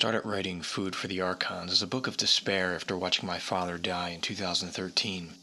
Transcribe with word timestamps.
started 0.00 0.24
writing 0.24 0.62
Food 0.62 0.96
for 0.96 1.08
the 1.08 1.20
Archons 1.20 1.70
as 1.70 1.82
a 1.82 1.86
book 1.86 2.06
of 2.06 2.16
despair 2.16 2.74
after 2.74 2.96
watching 2.96 3.26
my 3.26 3.38
father 3.38 3.76
die 3.76 4.08
in 4.08 4.22
2013. 4.22 5.34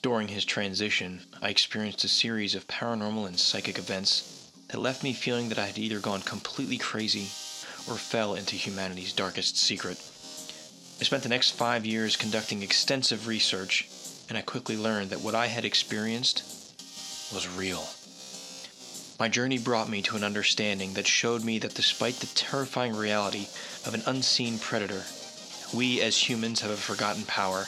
During 0.00 0.28
his 0.28 0.46
transition, 0.46 1.20
I 1.42 1.50
experienced 1.50 2.02
a 2.02 2.08
series 2.08 2.54
of 2.54 2.66
paranormal 2.68 3.26
and 3.26 3.38
psychic 3.38 3.76
events 3.76 4.50
that 4.68 4.80
left 4.80 5.02
me 5.02 5.12
feeling 5.12 5.50
that 5.50 5.58
I 5.58 5.66
had 5.66 5.76
either 5.76 6.00
gone 6.00 6.22
completely 6.22 6.78
crazy 6.78 7.28
or 7.86 7.98
fell 7.98 8.34
into 8.34 8.56
humanity's 8.56 9.12
darkest 9.12 9.58
secret. 9.58 9.98
I 10.98 11.04
spent 11.04 11.22
the 11.22 11.28
next 11.28 11.50
five 11.50 11.84
years 11.84 12.16
conducting 12.16 12.62
extensive 12.62 13.28
research, 13.28 13.90
and 14.30 14.38
I 14.38 14.40
quickly 14.40 14.78
learned 14.78 15.10
that 15.10 15.20
what 15.20 15.34
I 15.34 15.48
had 15.48 15.66
experienced 15.66 16.44
was 17.30 17.46
real. 17.46 17.86
My 19.20 19.28
journey 19.28 19.58
brought 19.58 19.90
me 19.90 20.00
to 20.02 20.16
an 20.16 20.24
understanding 20.24 20.94
that 20.94 21.06
showed 21.06 21.44
me 21.44 21.58
that 21.58 21.74
despite 21.74 22.14
the 22.14 22.26
terrifying 22.28 22.96
reality 22.96 23.48
of 23.84 23.92
an 23.92 24.02
unseen 24.06 24.58
predator, 24.58 25.02
we 25.74 26.00
as 26.00 26.30
humans 26.30 26.62
have 26.62 26.70
a 26.70 26.76
forgotten 26.76 27.24
power. 27.24 27.66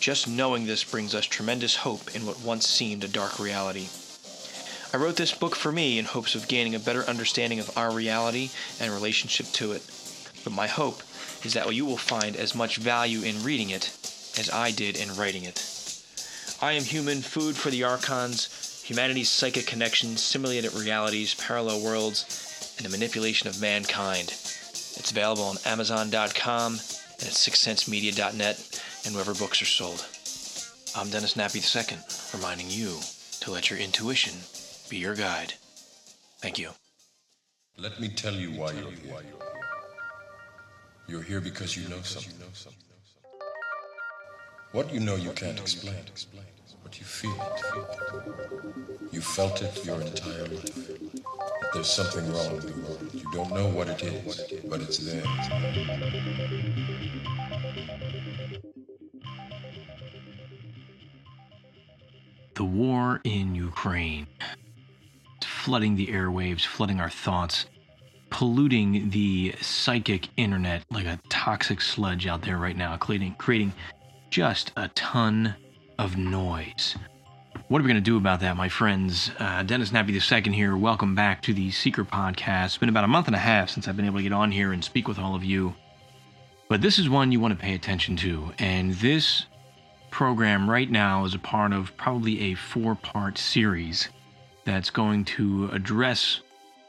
Just 0.00 0.26
knowing 0.26 0.64
this 0.64 0.82
brings 0.82 1.14
us 1.14 1.26
tremendous 1.26 1.76
hope 1.76 2.16
in 2.16 2.24
what 2.24 2.40
once 2.40 2.66
seemed 2.66 3.04
a 3.04 3.08
dark 3.08 3.38
reality. 3.38 3.88
I 4.94 4.96
wrote 4.96 5.16
this 5.16 5.34
book 5.34 5.56
for 5.56 5.70
me 5.70 5.98
in 5.98 6.06
hopes 6.06 6.34
of 6.34 6.48
gaining 6.48 6.74
a 6.74 6.78
better 6.78 7.02
understanding 7.02 7.60
of 7.60 7.76
our 7.76 7.92
reality 7.92 8.48
and 8.80 8.90
relationship 8.94 9.48
to 9.52 9.72
it. 9.72 9.82
But 10.42 10.54
my 10.54 10.68
hope 10.68 11.02
is 11.44 11.52
that 11.52 11.74
you 11.74 11.84
will 11.84 11.98
find 11.98 12.34
as 12.34 12.54
much 12.54 12.78
value 12.78 13.20
in 13.20 13.44
reading 13.44 13.68
it 13.68 13.94
as 14.38 14.48
I 14.50 14.70
did 14.70 14.96
in 14.96 15.14
writing 15.16 15.44
it. 15.44 15.68
I 16.62 16.72
am 16.72 16.84
human 16.84 17.20
food 17.20 17.56
for 17.56 17.68
the 17.68 17.84
Archons 17.84 18.61
humanity's 18.92 19.30
psychic 19.30 19.66
connections, 19.66 20.22
simulated 20.22 20.74
realities, 20.74 21.34
parallel 21.36 21.82
worlds, 21.82 22.74
and 22.76 22.84
the 22.84 22.90
manipulation 22.90 23.48
of 23.48 23.58
mankind. 23.58 24.28
It's 24.28 25.10
available 25.10 25.44
on 25.44 25.56
Amazon.com 25.64 26.72
and 26.72 27.22
at 27.22 27.32
SixCentsMedia.net 27.32 28.82
and 29.06 29.14
wherever 29.14 29.32
books 29.32 29.62
are 29.62 29.64
sold. 29.64 30.06
I'm 30.94 31.08
Dennis 31.08 31.32
Nappi 31.32 31.62
II, 31.64 31.96
reminding 32.38 32.66
you 32.68 32.98
to 33.40 33.50
let 33.50 33.70
your 33.70 33.78
intuition 33.78 34.34
be 34.90 34.98
your 34.98 35.14
guide. 35.14 35.54
Thank 36.40 36.58
you. 36.58 36.72
Let 37.78 37.98
me 37.98 38.10
tell 38.10 38.34
you 38.34 38.50
why 38.50 38.72
you're 38.72 38.90
here. 38.90 39.22
You're 41.08 41.22
here 41.22 41.40
because 41.40 41.78
you 41.78 41.88
know 41.88 42.02
something. 42.02 42.91
What 44.72 44.92
you 44.92 45.00
know 45.00 45.16
you 45.16 45.30
can't 45.32 45.60
explain 45.60 45.96
but 46.82 46.98
you 46.98 47.04
feel 47.04 47.32
it. 47.32 49.12
You 49.12 49.20
felt 49.20 49.60
it 49.62 49.84
your 49.84 50.00
entire 50.00 50.46
life. 50.46 50.74
That 50.74 51.70
there's 51.74 51.90
something 51.90 52.30
wrong 52.32 52.56
in 52.56 52.60
the 52.60 52.88
world. 52.88 53.10
You 53.12 53.30
don't 53.32 53.52
know 53.54 53.68
what 53.68 53.88
it 53.88 54.02
is, 54.02 54.62
but 54.64 54.80
it's 54.80 54.98
there. 54.98 55.22
The 62.54 62.64
war 62.64 63.20
in 63.24 63.54
Ukraine. 63.54 64.26
It's 65.36 65.46
flooding 65.46 65.96
the 65.96 66.06
airwaves, 66.08 66.64
flooding 66.64 67.00
our 67.00 67.10
thoughts, 67.10 67.66
polluting 68.30 69.10
the 69.10 69.54
psychic 69.60 70.28
internet 70.36 70.82
like 70.90 71.06
a 71.06 71.18
toxic 71.28 71.80
sludge 71.80 72.26
out 72.26 72.42
there 72.42 72.56
right 72.58 72.76
now, 72.76 72.96
creating, 72.96 73.34
creating 73.38 73.72
just 74.32 74.72
a 74.76 74.88
ton 74.88 75.54
of 75.98 76.16
noise. 76.16 76.96
What 77.68 77.80
are 77.80 77.82
we 77.82 77.88
going 77.88 78.02
to 78.02 78.10
do 78.10 78.16
about 78.16 78.40
that, 78.40 78.56
my 78.56 78.70
friends? 78.70 79.30
Uh, 79.38 79.62
Dennis 79.62 79.90
Nappi 79.90 80.08
II 80.46 80.52
here. 80.54 80.74
Welcome 80.74 81.14
back 81.14 81.42
to 81.42 81.52
the 81.52 81.70
Seeker 81.70 82.02
Podcast. 82.02 82.64
It's 82.64 82.78
been 82.78 82.88
about 82.88 83.04
a 83.04 83.08
month 83.08 83.26
and 83.26 83.36
a 83.36 83.38
half 83.38 83.68
since 83.68 83.86
I've 83.86 83.96
been 83.96 84.06
able 84.06 84.16
to 84.16 84.22
get 84.22 84.32
on 84.32 84.50
here 84.50 84.72
and 84.72 84.82
speak 84.82 85.06
with 85.06 85.18
all 85.18 85.34
of 85.34 85.44
you. 85.44 85.74
But 86.70 86.80
this 86.80 86.98
is 86.98 87.10
one 87.10 87.30
you 87.30 87.40
want 87.40 87.52
to 87.52 87.62
pay 87.62 87.74
attention 87.74 88.16
to. 88.16 88.50
And 88.58 88.94
this 88.94 89.44
program 90.10 90.68
right 90.68 90.90
now 90.90 91.26
is 91.26 91.34
a 91.34 91.38
part 91.38 91.74
of 91.74 91.94
probably 91.98 92.52
a 92.52 92.54
four 92.54 92.94
part 92.94 93.36
series 93.36 94.08
that's 94.64 94.88
going 94.88 95.26
to 95.26 95.68
address 95.74 96.40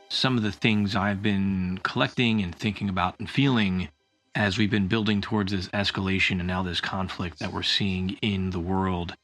some 0.07 0.37
of 0.37 0.43
the 0.43 0.51
things 0.53 0.95
I've 0.95 1.21
been 1.21 1.81
collecting 1.83 2.41
and 2.41 2.55
thinking 2.55 2.87
about 2.87 3.19
and 3.19 3.29
feeling 3.29 3.89
as 4.35 4.57
we've 4.57 4.71
been 4.71 4.87
building 4.87 5.21
towards 5.21 5.51
this 5.51 5.67
escalation 5.69 6.39
and 6.39 6.47
now 6.47 6.63
this 6.63 6.81
conflict 6.81 7.39
that 7.39 7.53
we're 7.53 7.63
seeing 7.63 8.17
in 8.21 8.49
the 8.49 8.59
world. 8.59 9.15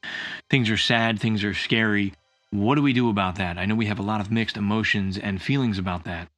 Things 0.48 0.70
are 0.70 0.76
sad, 0.76 1.18
things 1.18 1.42
are 1.42 1.54
scary. 1.54 2.14
What 2.50 2.76
do 2.76 2.82
we 2.82 2.92
do 2.92 3.08
about 3.10 3.36
that? 3.36 3.58
I 3.58 3.66
know 3.66 3.74
we 3.74 3.86
have 3.86 3.98
a 3.98 4.02
lot 4.02 4.20
of 4.20 4.30
mixed 4.30 4.56
emotions 4.56 5.18
and 5.18 5.42
feelings 5.42 5.78
about 5.78 6.04
that. 6.04 6.28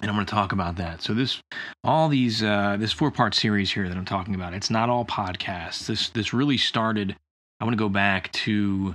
And 0.00 0.08
I'm 0.10 0.16
going 0.16 0.26
to 0.26 0.30
talk 0.32 0.52
about 0.52 0.76
that. 0.76 1.02
So 1.02 1.12
this, 1.12 1.42
all 1.84 2.08
these, 2.08 2.42
uh, 2.42 2.76
this 2.78 2.92
four-part 2.92 3.34
series 3.34 3.72
here 3.72 3.88
that 3.88 3.96
I'm 3.96 4.04
talking 4.04 4.34
about, 4.34 4.54
it's 4.54 4.70
not 4.70 4.88
all 4.88 5.04
podcasts. 5.04 5.86
This, 5.86 6.08
this 6.10 6.32
really 6.32 6.58
started. 6.58 7.16
I 7.58 7.64
want 7.64 7.74
to 7.74 7.82
go 7.82 7.88
back 7.88 8.32
to 8.32 8.94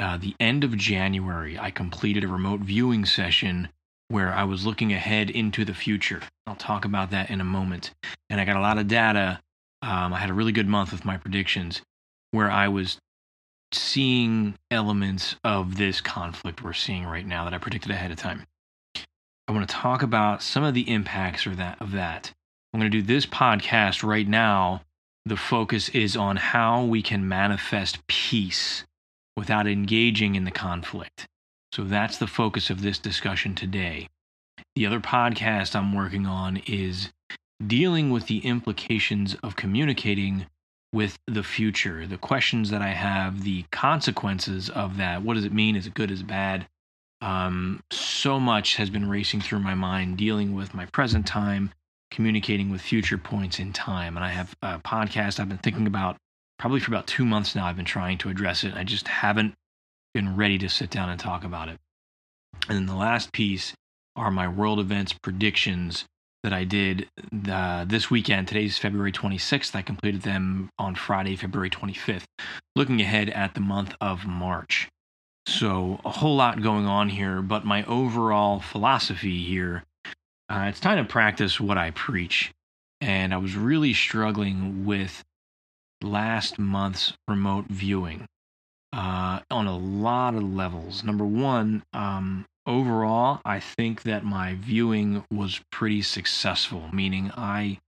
uh, 0.00 0.16
the 0.16 0.34
end 0.40 0.64
of 0.64 0.76
January. 0.76 1.58
I 1.58 1.70
completed 1.70 2.24
a 2.24 2.28
remote 2.28 2.60
viewing 2.60 3.04
session 3.04 3.68
where 4.14 4.32
I 4.32 4.44
was 4.44 4.64
looking 4.64 4.92
ahead 4.92 5.28
into 5.28 5.64
the 5.64 5.74
future. 5.74 6.22
I'll 6.46 6.54
talk 6.54 6.84
about 6.84 7.10
that 7.10 7.30
in 7.30 7.40
a 7.40 7.44
moment. 7.44 7.90
And 8.30 8.40
I 8.40 8.44
got 8.44 8.54
a 8.54 8.60
lot 8.60 8.78
of 8.78 8.86
data. 8.86 9.40
Um, 9.82 10.14
I 10.14 10.20
had 10.20 10.30
a 10.30 10.34
really 10.34 10.52
good 10.52 10.68
month 10.68 10.92
with 10.92 11.04
my 11.04 11.16
predictions 11.16 11.82
where 12.30 12.48
I 12.48 12.68
was 12.68 12.96
seeing 13.72 14.54
elements 14.70 15.34
of 15.42 15.78
this 15.78 16.00
conflict 16.00 16.62
we're 16.62 16.74
seeing 16.74 17.04
right 17.04 17.26
now 17.26 17.42
that 17.42 17.54
I 17.54 17.58
predicted 17.58 17.90
ahead 17.90 18.12
of 18.12 18.16
time. 18.16 18.44
I 19.48 19.52
want 19.52 19.68
to 19.68 19.74
talk 19.74 20.04
about 20.04 20.44
some 20.44 20.62
of 20.62 20.74
the 20.74 20.88
impacts 20.88 21.42
that 21.42 21.82
of 21.82 21.90
that. 21.90 22.30
I'm 22.72 22.78
going 22.78 22.92
to 22.92 22.96
do 22.96 23.02
this 23.02 23.26
podcast 23.26 24.04
right 24.04 24.28
now. 24.28 24.82
The 25.26 25.36
focus 25.36 25.88
is 25.88 26.16
on 26.16 26.36
how 26.36 26.84
we 26.84 27.02
can 27.02 27.26
manifest 27.26 28.06
peace 28.06 28.84
without 29.36 29.66
engaging 29.66 30.36
in 30.36 30.44
the 30.44 30.52
conflict. 30.52 31.26
So 31.74 31.82
that's 31.82 32.18
the 32.18 32.28
focus 32.28 32.70
of 32.70 32.82
this 32.82 33.00
discussion 33.00 33.56
today. 33.56 34.08
The 34.76 34.86
other 34.86 35.00
podcast 35.00 35.74
I'm 35.74 35.92
working 35.92 36.24
on 36.24 36.58
is 36.68 37.10
dealing 37.66 38.10
with 38.10 38.28
the 38.28 38.38
implications 38.46 39.34
of 39.42 39.56
communicating 39.56 40.46
with 40.92 41.18
the 41.26 41.42
future, 41.42 42.06
the 42.06 42.16
questions 42.16 42.70
that 42.70 42.80
I 42.80 42.90
have, 42.90 43.42
the 43.42 43.64
consequences 43.72 44.70
of 44.70 44.98
that. 44.98 45.22
What 45.22 45.34
does 45.34 45.44
it 45.44 45.52
mean? 45.52 45.74
Is 45.74 45.88
it 45.88 45.94
good? 45.94 46.12
Is 46.12 46.20
it 46.20 46.28
bad? 46.28 46.68
Um, 47.20 47.82
so 47.90 48.38
much 48.38 48.76
has 48.76 48.88
been 48.88 49.10
racing 49.10 49.40
through 49.40 49.58
my 49.58 49.74
mind 49.74 50.16
dealing 50.16 50.54
with 50.54 50.74
my 50.74 50.86
present 50.86 51.26
time, 51.26 51.72
communicating 52.12 52.70
with 52.70 52.82
future 52.82 53.18
points 53.18 53.58
in 53.58 53.72
time. 53.72 54.16
And 54.16 54.24
I 54.24 54.28
have 54.28 54.54
a 54.62 54.78
podcast 54.78 55.40
I've 55.40 55.48
been 55.48 55.58
thinking 55.58 55.88
about 55.88 56.18
probably 56.56 56.78
for 56.78 56.92
about 56.92 57.08
two 57.08 57.24
months 57.24 57.56
now. 57.56 57.66
I've 57.66 57.74
been 57.74 57.84
trying 57.84 58.18
to 58.18 58.28
address 58.28 58.62
it. 58.62 58.74
I 58.76 58.84
just 58.84 59.08
haven't 59.08 59.54
been 60.14 60.36
ready 60.36 60.58
to 60.58 60.68
sit 60.68 60.90
down 60.90 61.08
and 61.08 61.20
talk 61.20 61.44
about 61.44 61.68
it. 61.68 61.78
And 62.68 62.78
then 62.78 62.86
the 62.86 62.94
last 62.94 63.32
piece 63.32 63.74
are 64.16 64.30
my 64.30 64.48
world 64.48 64.80
events 64.80 65.12
predictions 65.12 66.04
that 66.42 66.52
I 66.52 66.64
did 66.64 67.08
uh, 67.50 67.84
this 67.84 68.10
weekend. 68.10 68.48
Today's 68.48 68.78
February 68.78 69.12
26th. 69.12 69.74
I 69.74 69.82
completed 69.82 70.22
them 70.22 70.70
on 70.78 70.94
Friday, 70.94 71.36
February 71.36 71.70
25th, 71.70 72.24
looking 72.76 73.00
ahead 73.00 73.28
at 73.30 73.54
the 73.54 73.60
month 73.60 73.94
of 74.00 74.24
March. 74.26 74.88
So, 75.46 76.00
a 76.04 76.10
whole 76.10 76.36
lot 76.36 76.62
going 76.62 76.86
on 76.86 77.10
here, 77.10 77.42
but 77.42 77.66
my 77.66 77.84
overall 77.84 78.60
philosophy 78.60 79.44
here 79.44 79.84
uh, 80.48 80.66
it's 80.68 80.80
time 80.80 80.98
to 80.98 81.10
practice 81.10 81.58
what 81.58 81.78
I 81.78 81.90
preach. 81.90 82.52
And 83.00 83.32
I 83.34 83.38
was 83.38 83.56
really 83.56 83.94
struggling 83.94 84.84
with 84.84 85.24
last 86.02 86.58
month's 86.58 87.14
remote 87.26 87.66
viewing 87.68 88.26
uh, 88.94 89.40
on 89.50 89.66
a 89.66 89.76
lot 89.76 90.34
of 90.34 90.42
levels. 90.44 91.02
Number 91.02 91.24
one, 91.24 91.82
um, 91.92 92.46
overall, 92.64 93.40
I 93.44 93.58
think 93.58 94.02
that 94.02 94.24
my 94.24 94.54
viewing 94.54 95.24
was 95.32 95.60
pretty 95.72 96.02
successful, 96.02 96.88
meaning 96.92 97.32
I 97.36 97.80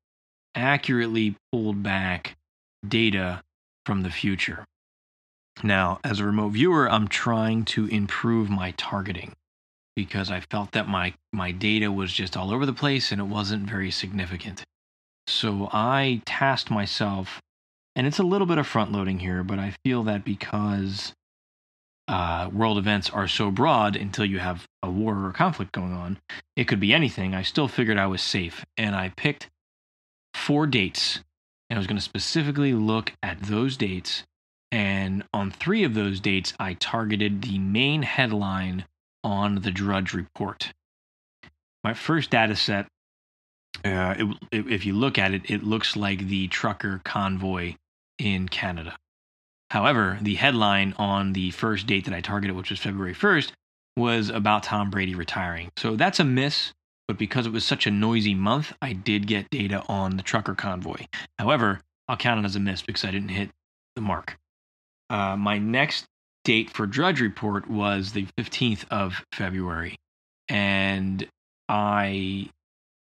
accurately 0.56 1.37
pulled 1.53 1.82
back 1.82 2.37
data 2.87 3.43
from 3.85 4.03
the 4.03 4.11
future. 4.11 4.64
Now, 5.62 6.00
as 6.03 6.19
a 6.19 6.26
remote 6.26 6.50
viewer, 6.50 6.91
I'm 6.91 7.09
trying 7.09 7.64
to 7.67 7.87
improve 7.87 8.50
my 8.50 8.73
targeting 8.73 9.32
because 9.94 10.31
I 10.31 10.41
felt 10.41 10.73
that 10.73 10.88
my, 10.88 11.14
my 11.32 11.52
data 11.52 11.91
was 11.91 12.12
just 12.12 12.37
all 12.37 12.52
over 12.52 12.67
the 12.67 12.73
place 12.73 13.12
and 13.12 13.20
it 13.20 13.25
wasn't 13.25 13.70
very 13.70 13.91
significant. 13.91 14.64
So 15.29 15.69
I 15.73 16.20
tasked 16.26 16.70
myself 16.70 17.41
and 17.97 18.07
it's 18.07 18.19
a 18.19 18.23
little 18.23 18.47
bit 18.47 18.59
of 18.59 18.67
front 18.67 18.93
loading 18.93 19.19
here, 19.19 19.43
but 19.43 19.59
I 19.59 19.75
feel 19.83 20.03
that 20.05 20.23
because 20.25 21.15
uh, 22.07 22.51
world 22.53 22.79
events 22.79 23.09
are 23.11 23.27
so 23.27 23.51
broad 23.51 23.97
until 23.97 24.27
you 24.27 24.39
have 24.39 24.67
a 24.83 24.91
war 24.91 25.17
or 25.17 25.31
a 25.31 25.33
conflict 25.33 25.73
going 25.73 25.95
on, 25.95 26.19
it 26.55 26.69
could 26.69 26.79
be 26.79 26.93
anything. 26.93 27.35
I 27.35 27.43
still 27.43 27.69
figured 27.69 27.99
I 27.99 28.07
was 28.07 28.21
safe, 28.21 28.65
and 28.77 28.95
I 28.95 29.09
picked 29.17 29.49
four 30.35 30.67
dates, 30.67 31.21
and 31.71 31.77
I 31.77 31.81
was 31.81 31.87
going 31.87 31.97
to 31.97 32.03
specifically 32.03 32.75
look 32.75 33.15
at 33.23 33.41
those 33.41 33.77
dates. 33.79 34.25
And 34.71 35.25
on 35.33 35.51
three 35.51 35.83
of 35.83 35.95
those 35.95 36.21
dates, 36.21 36.53
I 36.61 36.75
targeted 36.75 37.43
the 37.43 37.59
main 37.59 38.03
headline 38.03 38.85
on 39.25 39.63
the 39.63 39.71
Drudge 39.71 40.13
Report. 40.13 40.73
My 41.83 41.95
first 41.95 42.31
data 42.31 42.55
set 42.55 42.87
Uh, 43.85 44.15
it, 44.51 44.67
if 44.67 44.87
you 44.87 44.93
look 44.93 45.19
at 45.19 45.33
it, 45.33 45.51
it 45.51 45.63
looks 45.63 45.97
like 45.97 46.29
the 46.29 46.49
trucker 46.49 47.01
convoy 47.05 47.75
in 48.19 48.49
Canada. 48.49 48.97
However, 49.71 50.19
the 50.23 50.37
headline 50.37 50.95
on 50.97 51.33
the 51.33 51.51
first 51.51 51.87
date 51.87 52.05
that 52.05 52.15
I 52.15 52.21
targeted, 52.21 52.57
which 52.57 52.71
was 52.71 52.79
February 52.79 53.15
1st, 53.15 53.53
was 53.97 54.29
about 54.29 54.63
Tom 54.63 54.91
Brady 54.91 55.15
retiring. 55.15 55.71
So 55.77 55.97
that's 55.97 56.21
a 56.21 56.25
miss, 56.25 56.73
but 57.09 57.19
because 57.19 57.47
it 57.47 57.53
was 57.53 57.65
such 57.65 57.87
a 57.87 57.91
noisy 57.91 58.35
month, 58.35 58.73
I 58.81 58.93
did 58.93 59.27
get 59.27 59.51
data 59.51 59.83
on 59.89 60.17
the 60.17 60.23
trucker 60.23 60.55
convoy. 60.55 61.07
However, 61.39 61.81
I'll 62.09 62.17
count 62.17 62.41
it 62.41 62.45
as 62.45 62.57
a 62.57 62.61
miss 62.61 62.83
because 62.83 63.05
I 63.05 63.11
didn't 63.11 63.31
hit 63.31 63.51
the 63.95 64.03
mark. 64.03 64.39
Uh, 65.11 65.37
my 65.37 65.59
next 65.59 66.07
date 66.45 66.71
for 66.71 66.87
Drudge 66.87 67.21
Report 67.21 67.69
was 67.69 68.12
the 68.12 68.27
15th 68.39 68.85
of 68.91 69.25
February, 69.33 69.97
and 70.49 71.27
I 71.69 72.51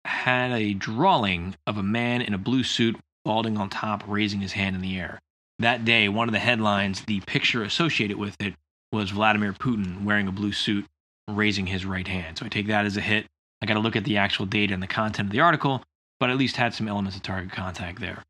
had 0.05 0.53
a 0.53 0.75
drawing 0.75 1.56
of 1.67 1.79
a 1.79 1.82
man 1.82 2.23
in 2.23 2.35
a 2.35 2.38
blue 2.38 2.62
suit, 2.62 2.97
balding 3.24 3.56
on 3.56 3.70
top, 3.70 4.04
raising 4.06 4.40
his 4.40 4.52
hand 4.52 4.76
in 4.76 4.82
the 4.82 4.98
air. 4.98 5.20
That 5.58 5.84
day, 5.84 6.08
one 6.08 6.28
of 6.28 6.32
the 6.32 6.38
headlines, 6.38 7.02
the 7.02 7.20
picture 7.20 7.62
associated 7.62 8.16
with 8.16 8.36
it, 8.40 8.54
was 8.90 9.10
Vladimir 9.10 9.52
Putin 9.52 10.04
wearing 10.04 10.28
a 10.28 10.32
blue 10.32 10.52
suit, 10.52 10.86
raising 11.28 11.66
his 11.66 11.86
right 11.86 12.06
hand. 12.06 12.38
So 12.38 12.46
I 12.46 12.48
take 12.48 12.66
that 12.66 12.84
as 12.84 12.96
a 12.96 13.00
hit. 13.00 13.26
I 13.62 13.66
got 13.66 13.74
to 13.74 13.80
look 13.80 13.96
at 13.96 14.04
the 14.04 14.19
actual 14.19 14.44
data 14.44 14.74
and 14.74 14.82
the 14.82 14.88
content 14.88 15.28
of 15.28 15.32
the 15.32 15.40
article, 15.40 15.82
but 16.19 16.30
at 16.30 16.36
least 16.36 16.56
had 16.56 16.74
some 16.74 16.88
elements 16.88 17.16
of 17.16 17.22
target 17.22 17.52
contact 17.52 18.00
there. 18.00 18.22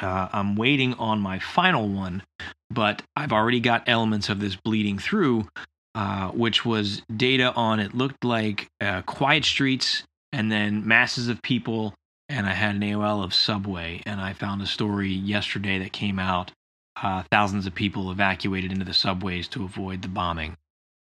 Uh, 0.00 0.28
I'm 0.32 0.56
waiting 0.56 0.94
on 0.94 1.20
my 1.20 1.38
final 1.38 1.88
one, 1.88 2.22
but 2.70 3.02
I've 3.16 3.32
already 3.32 3.60
got 3.60 3.88
elements 3.88 4.28
of 4.28 4.40
this 4.40 4.56
bleeding 4.56 4.98
through, 4.98 5.48
uh, 5.94 6.28
which 6.28 6.64
was 6.64 7.02
data 7.14 7.52
on 7.54 7.80
it 7.80 7.94
looked 7.94 8.24
like 8.24 8.68
uh, 8.80 9.02
quiet 9.02 9.44
streets 9.44 10.04
and 10.32 10.50
then 10.50 10.86
masses 10.86 11.28
of 11.28 11.42
people. 11.42 11.94
And 12.32 12.46
I 12.46 12.54
had 12.54 12.74
an 12.74 12.80
AOL 12.80 13.22
of 13.22 13.34
Subway, 13.34 14.00
and 14.06 14.18
I 14.18 14.32
found 14.32 14.62
a 14.62 14.66
story 14.66 15.10
yesterday 15.12 15.78
that 15.80 15.92
came 15.92 16.18
out. 16.18 16.50
Uh, 16.96 17.24
thousands 17.30 17.66
of 17.66 17.74
people 17.74 18.10
evacuated 18.10 18.72
into 18.72 18.86
the 18.86 18.94
subways 18.94 19.46
to 19.48 19.64
avoid 19.64 20.00
the 20.00 20.08
bombing. 20.08 20.56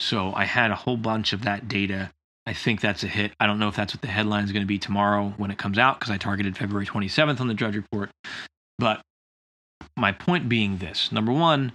So 0.01 0.33
I 0.35 0.47
had 0.47 0.73
a 0.73 0.75
whole 0.75 0.97
bunch 0.97 1.33
of 1.33 1.43
that 1.45 1.69
data. 1.69 2.11
I 2.45 2.55
think 2.55 2.81
that's 2.81 3.05
a 3.05 3.07
hit. 3.07 3.31
I 3.39 3.47
don't 3.47 3.61
know 3.61 3.69
if 3.69 3.77
that's 3.77 3.95
what 3.95 4.03
the 4.03 4.09
headline 4.09 4.43
is 4.43 4.51
going 4.51 4.65
to 4.65 4.67
be 4.67 4.81
tomorrow 4.81 5.33
when 5.37 5.53
it 5.53 5.59
comes 5.59 5.79
out 5.79 6.01
because 6.01 6.11
I 6.11 6.17
targeted 6.17 6.59
February 6.59 6.87
27th 6.87 7.41
on 7.41 7.47
the 7.47 7.55
Drudge 7.55 7.77
Report. 7.77 8.11
But 8.81 9.01
my 9.97 10.11
point 10.11 10.49
being 10.49 10.79
this 10.79 11.13
number 11.13 11.31
one, 11.31 11.73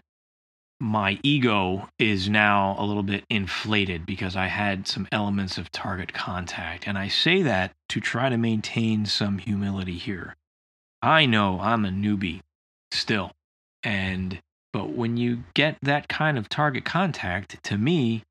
my 0.80 1.20
ego 1.24 1.90
is 1.98 2.30
now 2.30 2.76
a 2.78 2.86
little 2.86 3.04
bit 3.04 3.26
inflated 3.30 4.06
because 4.06 4.36
I 4.36 4.48
had 4.48 4.88
some 4.88 5.08
elements 5.12 5.58
of 5.58 5.72
target 5.72 6.14
contact. 6.14 6.88
And 6.88 6.98
I 6.98 7.08
say 7.08 7.42
that 7.42 7.74
to 7.90 8.00
try 8.00 8.30
to 8.30 8.38
maintain 8.38 9.06
some 9.06 9.40
humility 9.40 9.98
here. 9.98 10.36
I 11.02 11.26
know 11.26 11.60
I'm 11.60 11.86
a 11.86 11.90
newbie 11.90 12.42
still. 12.92 13.32
And, 13.84 14.42
but 14.74 14.90
when 14.90 15.18
you 15.18 15.44
get 15.54 15.78
that 15.82 16.08
kind 16.08 16.38
of 16.38 16.50
target 16.50 16.86
contact, 16.86 17.64
to 17.64 17.78
me, 17.78 18.24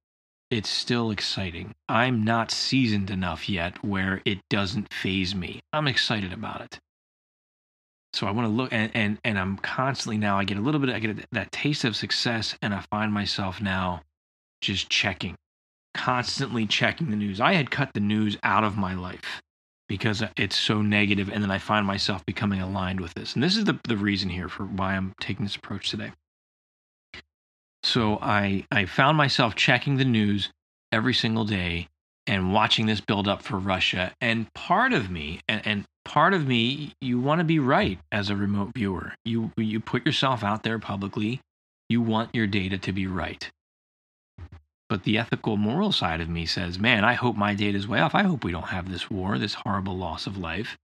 it's 0.50 0.68
still 0.68 1.10
exciting. 1.10 1.74
I'm 1.88 2.22
not 2.22 2.52
seasoned 2.52 3.10
enough 3.10 3.48
yet 3.48 3.82
where 3.82 4.22
it 4.24 4.38
doesn't 4.48 4.92
phase 4.92 5.34
me. 5.34 5.60
I'm 5.72 5.88
excited 5.88 6.32
about 6.32 6.60
it. 6.60 6.78
So 8.16 8.26
I 8.26 8.30
want 8.30 8.46
to 8.46 8.52
look 8.52 8.72
and, 8.72 8.90
and 8.94 9.18
and 9.24 9.38
I'm 9.38 9.58
constantly 9.58 10.16
now 10.16 10.38
I 10.38 10.44
get 10.44 10.56
a 10.56 10.62
little 10.62 10.80
bit 10.80 10.88
I 10.88 11.00
get 11.00 11.26
that 11.32 11.52
taste 11.52 11.84
of 11.84 11.94
success 11.94 12.56
and 12.62 12.72
I 12.72 12.80
find 12.90 13.12
myself 13.12 13.60
now 13.60 14.00
just 14.62 14.88
checking, 14.88 15.36
constantly 15.92 16.66
checking 16.66 17.10
the 17.10 17.16
news. 17.16 17.42
I 17.42 17.52
had 17.52 17.70
cut 17.70 17.90
the 17.92 18.00
news 18.00 18.38
out 18.42 18.64
of 18.64 18.78
my 18.78 18.94
life 18.94 19.42
because 19.86 20.22
it's 20.38 20.56
so 20.56 20.80
negative 20.80 21.28
and 21.28 21.42
then 21.42 21.50
I 21.50 21.58
find 21.58 21.86
myself 21.86 22.24
becoming 22.24 22.62
aligned 22.62 23.02
with 23.02 23.12
this. 23.12 23.34
And 23.34 23.42
this 23.42 23.54
is 23.54 23.66
the 23.66 23.78
the 23.86 23.98
reason 23.98 24.30
here 24.30 24.48
for 24.48 24.64
why 24.64 24.94
I'm 24.94 25.12
taking 25.20 25.44
this 25.44 25.56
approach 25.56 25.90
today. 25.90 26.12
So 27.82 28.18
I 28.22 28.64
I 28.72 28.86
found 28.86 29.18
myself 29.18 29.56
checking 29.56 29.98
the 29.98 30.06
news 30.06 30.48
every 30.90 31.12
single 31.12 31.44
day 31.44 31.88
and 32.26 32.54
watching 32.54 32.86
this 32.86 33.02
build 33.02 33.28
up 33.28 33.42
for 33.42 33.58
Russia. 33.58 34.14
And 34.22 34.52
part 34.54 34.94
of 34.94 35.10
me, 35.10 35.40
and, 35.46 35.66
and 35.66 35.84
part 36.06 36.32
of 36.32 36.46
me, 36.46 36.92
you 37.00 37.20
want 37.20 37.40
to 37.40 37.44
be 37.44 37.58
right 37.58 37.98
as 38.12 38.30
a 38.30 38.36
remote 38.36 38.70
viewer. 38.74 39.12
You 39.24 39.50
you 39.56 39.80
put 39.80 40.06
yourself 40.06 40.44
out 40.44 40.62
there 40.62 40.78
publicly. 40.78 41.40
You 41.88 42.00
want 42.00 42.34
your 42.34 42.46
data 42.46 42.78
to 42.78 42.92
be 42.92 43.06
right. 43.06 43.50
But 44.88 45.02
the 45.02 45.18
ethical, 45.18 45.56
moral 45.56 45.90
side 45.90 46.20
of 46.20 46.28
me 46.28 46.46
says, 46.46 46.78
man, 46.78 47.04
I 47.04 47.14
hope 47.14 47.36
my 47.36 47.54
data 47.54 47.76
is 47.76 47.88
way 47.88 47.98
off. 47.98 48.14
I 48.14 48.22
hope 48.22 48.44
we 48.44 48.52
don't 48.52 48.68
have 48.68 48.90
this 48.90 49.10
war, 49.10 49.36
this 49.36 49.54
horrible 49.54 49.96
loss 49.96 50.28
of 50.28 50.38
life. 50.38 50.76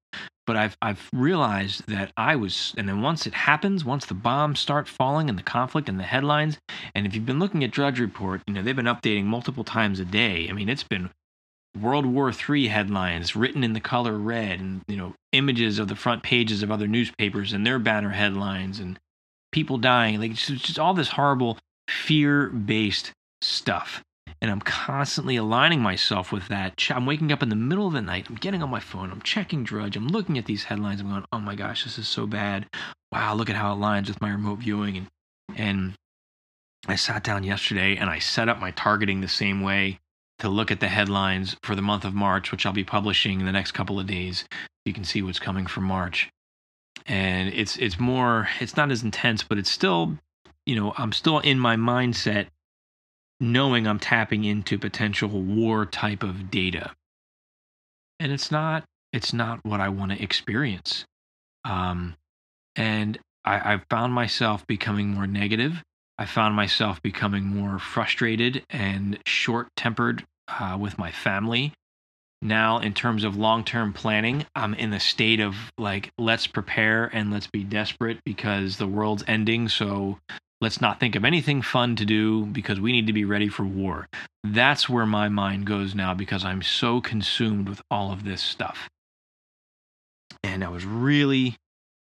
But 0.44 0.56
I've 0.56 0.76
I've 0.82 1.08
realized 1.12 1.86
that 1.86 2.12
I 2.16 2.34
was, 2.34 2.74
and 2.76 2.88
then 2.88 3.00
once 3.00 3.24
it 3.28 3.34
happens, 3.34 3.84
once 3.84 4.06
the 4.06 4.14
bombs 4.14 4.58
start 4.58 4.88
falling 4.88 5.28
and 5.30 5.38
the 5.38 5.44
conflict 5.44 5.88
and 5.88 6.00
the 6.00 6.04
headlines, 6.04 6.58
and 6.96 7.06
if 7.06 7.14
you've 7.14 7.26
been 7.26 7.38
looking 7.38 7.62
at 7.62 7.70
Drudge 7.70 8.00
Report, 8.00 8.42
you 8.48 8.54
know 8.54 8.62
they've 8.62 8.74
been 8.74 8.86
updating 8.86 9.24
multiple 9.24 9.62
times 9.62 10.00
a 10.00 10.04
day. 10.04 10.48
I 10.50 10.52
mean, 10.52 10.68
it's 10.68 10.82
been 10.82 11.10
World 11.80 12.06
War 12.06 12.30
III 12.30 12.68
headlines 12.68 13.34
written 13.34 13.64
in 13.64 13.72
the 13.72 13.80
color 13.80 14.18
red, 14.18 14.60
and 14.60 14.82
you 14.86 14.96
know 14.96 15.14
images 15.32 15.78
of 15.78 15.88
the 15.88 15.96
front 15.96 16.22
pages 16.22 16.62
of 16.62 16.70
other 16.70 16.86
newspapers 16.86 17.52
and 17.52 17.66
their 17.66 17.78
banner 17.78 18.10
headlines, 18.10 18.78
and 18.78 18.98
people 19.52 19.78
dying, 19.78 20.20
like 20.20 20.34
just, 20.34 20.64
just 20.64 20.78
all 20.78 20.94
this 20.94 21.10
horrible 21.10 21.58
fear-based 21.88 23.12
stuff. 23.40 24.02
And 24.40 24.50
I'm 24.50 24.60
constantly 24.60 25.36
aligning 25.36 25.80
myself 25.80 26.32
with 26.32 26.48
that. 26.48 26.74
I'm 26.90 27.06
waking 27.06 27.30
up 27.30 27.44
in 27.44 27.48
the 27.48 27.54
middle 27.54 27.86
of 27.86 27.92
the 27.92 28.02
night. 28.02 28.26
I'm 28.28 28.34
getting 28.34 28.62
on 28.62 28.70
my 28.70 28.80
phone. 28.80 29.12
I'm 29.12 29.22
checking 29.22 29.62
Drudge. 29.62 29.96
I'm 29.96 30.08
looking 30.08 30.36
at 30.36 30.46
these 30.46 30.64
headlines. 30.64 31.00
I'm 31.00 31.08
going, 31.08 31.24
"Oh 31.32 31.38
my 31.38 31.54
gosh, 31.54 31.84
this 31.84 31.98
is 31.98 32.08
so 32.08 32.26
bad! 32.26 32.66
Wow, 33.12 33.34
look 33.34 33.48
at 33.48 33.56
how 33.56 33.72
it 33.72 33.76
aligns 33.76 34.08
with 34.08 34.20
my 34.20 34.30
remote 34.30 34.58
viewing." 34.58 34.96
And 34.96 35.06
and 35.56 35.94
I 36.88 36.96
sat 36.96 37.22
down 37.22 37.44
yesterday 37.44 37.96
and 37.96 38.10
I 38.10 38.18
set 38.18 38.48
up 38.48 38.58
my 38.58 38.72
targeting 38.72 39.20
the 39.20 39.28
same 39.28 39.62
way 39.62 40.00
to 40.42 40.48
look 40.48 40.72
at 40.72 40.80
the 40.80 40.88
headlines 40.88 41.56
for 41.62 41.76
the 41.76 41.82
month 41.82 42.04
of 42.04 42.14
March, 42.14 42.50
which 42.50 42.66
I'll 42.66 42.72
be 42.72 42.82
publishing 42.82 43.38
in 43.38 43.46
the 43.46 43.52
next 43.52 43.72
couple 43.72 44.00
of 44.00 44.08
days. 44.08 44.44
You 44.84 44.92
can 44.92 45.04
see 45.04 45.22
what's 45.22 45.38
coming 45.38 45.66
for 45.66 45.80
March. 45.80 46.30
And 47.06 47.48
it's 47.54 47.76
it's 47.76 48.00
more 48.00 48.48
it's 48.60 48.76
not 48.76 48.90
as 48.90 49.04
intense, 49.04 49.44
but 49.44 49.56
it's 49.56 49.70
still, 49.70 50.18
you 50.66 50.74
know, 50.74 50.94
I'm 50.98 51.12
still 51.12 51.38
in 51.38 51.60
my 51.60 51.76
mindset 51.76 52.48
knowing 53.38 53.86
I'm 53.86 54.00
tapping 54.00 54.42
into 54.42 54.78
potential 54.78 55.28
war 55.28 55.86
type 55.86 56.24
of 56.24 56.50
data. 56.50 56.90
And 58.18 58.32
it's 58.32 58.50
not 58.50 58.84
it's 59.12 59.32
not 59.32 59.64
what 59.64 59.80
I 59.80 59.90
want 59.90 60.10
to 60.10 60.20
experience. 60.20 61.04
Um, 61.64 62.16
and 62.74 63.16
I, 63.44 63.74
I 63.74 63.80
found 63.88 64.12
myself 64.12 64.66
becoming 64.66 65.08
more 65.08 65.28
negative. 65.28 65.84
I 66.18 66.26
found 66.26 66.56
myself 66.56 67.00
becoming 67.00 67.44
more 67.44 67.78
frustrated 67.78 68.64
and 68.70 69.20
short 69.24 69.68
tempered 69.76 70.24
uh, 70.48 70.76
with 70.80 70.98
my 70.98 71.10
family. 71.10 71.72
Now, 72.42 72.78
in 72.78 72.92
terms 72.92 73.22
of 73.22 73.36
long 73.36 73.62
term 73.62 73.92
planning, 73.92 74.46
I'm 74.56 74.74
in 74.74 74.90
the 74.90 74.98
state 74.98 75.38
of 75.38 75.54
like, 75.78 76.10
let's 76.18 76.48
prepare 76.48 77.06
and 77.06 77.32
let's 77.32 77.46
be 77.46 77.62
desperate 77.62 78.18
because 78.24 78.76
the 78.76 78.88
world's 78.88 79.22
ending. 79.28 79.68
So 79.68 80.18
let's 80.60 80.80
not 80.80 80.98
think 80.98 81.14
of 81.14 81.24
anything 81.24 81.62
fun 81.62 81.94
to 81.96 82.04
do 82.04 82.46
because 82.46 82.80
we 82.80 82.90
need 82.90 83.06
to 83.06 83.12
be 83.12 83.24
ready 83.24 83.48
for 83.48 83.64
war. 83.64 84.08
That's 84.42 84.88
where 84.88 85.06
my 85.06 85.28
mind 85.28 85.66
goes 85.66 85.94
now 85.94 86.14
because 86.14 86.44
I'm 86.44 86.62
so 86.62 87.00
consumed 87.00 87.68
with 87.68 87.80
all 87.92 88.10
of 88.10 88.24
this 88.24 88.42
stuff. 88.42 88.90
And 90.42 90.64
I 90.64 90.68
was 90.68 90.84
really, 90.84 91.56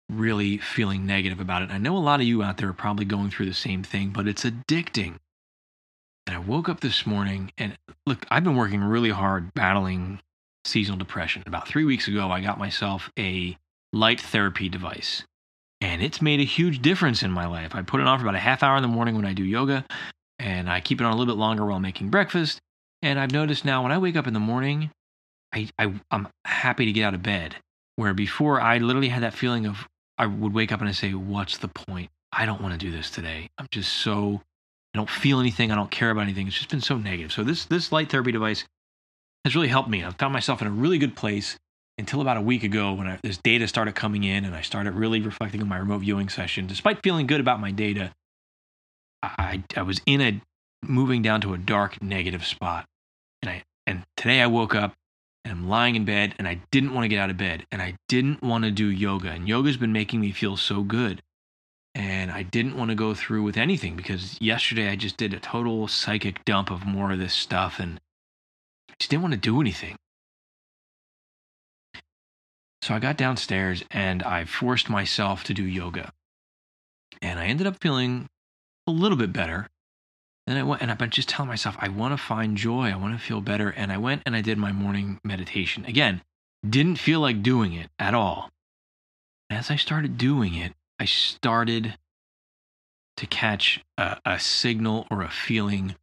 really 0.10 0.58
feeling 0.58 1.06
negative 1.06 1.40
about 1.40 1.62
it. 1.62 1.70
I 1.70 1.78
know 1.78 1.96
a 1.96 2.00
lot 2.00 2.22
of 2.22 2.26
you 2.26 2.42
out 2.42 2.58
there 2.58 2.70
are 2.70 2.74
probably 2.74 3.06
going 3.06 3.30
through 3.30 3.46
the 3.46 3.54
same 3.54 3.84
thing, 3.84 4.10
but 4.10 4.28
it's 4.28 4.44
addicting. 4.44 5.18
And 6.28 6.36
I 6.36 6.40
woke 6.40 6.70
up 6.70 6.80
this 6.80 7.06
morning 7.06 7.52
and 7.58 7.78
look, 8.06 8.26
I've 8.32 8.44
been 8.44 8.56
working 8.56 8.82
really 8.84 9.10
hard 9.10 9.54
battling 9.54 10.20
seasonal 10.66 10.98
depression. 10.98 11.44
About 11.46 11.68
three 11.68 11.84
weeks 11.84 12.08
ago, 12.08 12.32
I 12.32 12.42
got 12.42 12.58
myself 12.58 13.12
a 13.20 13.58
light 13.92 14.22
therapy 14.22 14.70
device. 14.70 15.24
And 15.82 16.02
it's 16.02 16.22
made 16.22 16.40
a 16.40 16.46
huge 16.46 16.82
difference 16.82 17.24
in 17.24 17.32
my 17.32 17.46
life. 17.46 17.76
I 17.76 17.82
put 17.82 18.00
it 18.00 18.08
on 18.08 18.18
for 18.18 18.26
about 18.26 18.36
a 18.36 18.40
half 18.40 18.64
hour 18.64 18.78
in 18.78 18.82
the 18.82 18.88
morning 18.88 19.16
when 19.16 19.26
I 19.26 19.34
do 19.34 19.44
yoga, 19.44 19.86
and 20.40 20.70
I 20.70 20.80
keep 20.80 21.02
it 21.02 21.04
on 21.04 21.12
a 21.12 21.16
little 21.16 21.34
bit 21.34 21.40
longer 21.40 21.66
while 21.66 21.80
making 21.80 22.10
breakfast. 22.10 22.62
And 23.02 23.20
I've 23.20 23.32
noticed 23.32 23.66
now 23.66 23.84
when 23.84 23.92
I 23.92 23.98
wake 23.98 24.16
up 24.16 24.26
in 24.26 24.34
the 24.34 24.40
morning, 24.40 24.92
I, 25.54 25.70
I 25.78 25.94
I'm 26.10 26.30
happy 26.46 26.86
to 26.86 26.94
get 26.94 27.04
out 27.04 27.14
of 27.14 27.22
bed. 27.22 27.58
Where 27.98 28.14
before 28.14 28.62
I 28.62 28.78
literally 28.78 29.10
had 29.10 29.24
that 29.24 29.34
feeling 29.34 29.66
of 29.66 29.88
I 30.18 30.26
would 30.26 30.54
wake 30.54 30.72
up 30.72 30.80
and 30.80 30.88
I 30.88 30.94
say, 30.94 31.14
"What's 31.14 31.58
the 31.58 31.68
point? 31.68 32.10
I 32.32 32.46
don't 32.46 32.62
want 32.62 32.74
to 32.74 32.78
do 32.78 32.92
this 32.92 33.12
today. 33.12 33.50
I'm 33.58 33.68
just 33.72 33.92
so 33.92 34.42
I 34.94 34.98
don't 35.00 35.10
feel 35.10 35.40
anything. 35.40 35.72
I 35.72 35.76
don't 35.76 35.90
care 35.92 36.12
about 36.12 36.22
anything. 36.22 36.48
It's 36.48 36.56
just 36.56 36.70
been 36.70 36.82
so 36.82 36.98
negative. 36.98 37.32
So 37.32 37.44
this 37.44 37.66
this 37.66 37.92
light 37.92 38.10
therapy 38.10 38.32
device 38.32 38.66
has 39.44 39.56
really 39.56 39.68
helped 39.68 39.90
me. 39.90 40.04
I've 40.04 40.18
found 40.18 40.34
myself 40.34 40.62
in 40.62 40.68
a 40.68 40.72
really 40.72 40.98
good 40.98 41.16
place 41.16 41.58
until 41.98 42.22
about 42.22 42.38
a 42.38 42.42
week 42.42 42.64
ago 42.64 42.94
when 42.94 43.08
I, 43.08 43.20
this 43.24 43.38
data 43.38 43.68
started 43.68 43.96
coming 43.96 44.24
in 44.24 44.46
and 44.46 44.56
I 44.56 44.62
started 44.62 44.94
really 44.94 45.22
reflecting 45.22 45.62
on 45.62 45.68
my 45.68 45.78
remote 45.78 46.00
viewing 46.00 46.30
session. 46.30 46.68
Despite 46.68 47.04
feeling 47.04 47.28
good 47.28 47.40
about 47.40 47.60
my 47.60 47.72
data, 47.72 48.14
I 49.22 49.64
I 49.76 49.82
was 49.82 50.02
in 50.06 50.22
a 50.22 50.42
moving 50.84 51.22
down 51.22 51.42
to 51.42 51.54
a 51.54 51.58
dark 51.58 52.02
negative 52.02 52.46
spot. 52.46 52.86
And 53.42 53.50
I 53.50 53.64
and 53.88 54.04
today 54.16 54.42
I 54.42 54.48
woke 54.48 54.76
up 54.76 54.94
and 55.44 55.52
I'm 55.52 55.68
lying 55.68 55.96
in 55.96 56.06
bed 56.06 56.36
and 56.38 56.48
I 56.48 56.62
didn't 56.72 56.94
want 56.94 57.06
to 57.06 57.10
get 57.10 57.20
out 57.20 57.30
of 57.30 57.38
bed 57.38 57.66
and 57.72 57.82
I 57.82 57.96
didn't 58.08 58.42
want 58.42 58.64
to 58.64 58.72
do 58.72 58.88
yoga. 58.88 59.30
And 59.30 59.48
yoga's 59.48 59.78
been 59.78 59.94
making 59.94 60.22
me 60.22 60.32
feel 60.32 60.56
so 60.56 60.84
good. 60.84 61.22
And 61.96 62.32
I 62.32 62.42
didn't 62.42 62.78
want 62.78 62.90
to 62.90 62.96
go 62.96 63.14
through 63.14 63.44
with 63.44 63.58
anything 63.58 63.96
because 63.96 64.40
yesterday 64.42 64.90
I 64.90 64.96
just 64.96 65.18
did 65.18 65.34
a 65.34 65.40
total 65.40 65.88
psychic 65.88 66.44
dump 66.44 66.72
of 66.72 66.86
more 66.86 67.12
of 67.12 67.20
this 67.20 67.34
stuff 67.34 67.80
and 67.80 68.00
I 68.90 68.94
just 69.00 69.12
didn't 69.12 69.22
want 69.22 69.34
to 69.36 69.40
do 69.40 69.62
anything. 69.62 69.96
So 72.82 72.94
I 72.94 73.00
got 73.00 73.16
downstairs 73.16 73.84
and 73.92 74.24
I 74.24 74.46
forced 74.46 74.90
myself 74.90 75.44
to 75.46 75.54
do 75.54 75.64
yoga. 75.64 76.12
And 77.22 77.40
I 77.40 77.46
ended 77.46 77.68
up 77.68 77.80
feeling 77.80 78.28
a 78.88 78.92
little 78.92 79.18
bit 79.18 79.32
better. 79.32 79.70
Then 80.48 80.58
I 80.58 80.64
went 80.64 80.82
and 80.82 80.92
I've 80.92 80.98
been 80.98 81.10
just 81.10 81.30
telling 81.30 81.48
myself, 81.48 81.78
I 81.80 81.88
want 81.88 82.12
to 82.12 82.22
find 82.22 82.58
joy. 82.58 82.90
I 82.90 82.98
want 82.98 83.18
to 83.18 83.26
feel 83.26 83.40
better. 83.40 83.70
And 83.70 83.92
I 83.92 83.98
went 83.98 84.24
and 84.26 84.36
I 84.36 84.42
did 84.42 84.58
my 84.58 84.74
morning 84.74 85.22
meditation. 85.24 85.86
Again, 85.86 86.22
didn't 86.68 86.98
feel 86.98 87.20
like 87.20 87.44
doing 87.44 87.74
it 87.74 87.90
at 88.00 88.14
all. 88.14 88.50
As 89.50 89.72
I 89.72 89.76
started 89.76 90.18
doing 90.18 90.56
it, 90.56 90.74
I 91.00 91.06
started 91.06 91.98
to 93.18 93.28
catch 93.28 93.82
a, 93.98 94.18
a 94.26 94.40
signal 94.40 95.08
or 95.12 95.22
a 95.22 95.30
feeling 95.30 95.96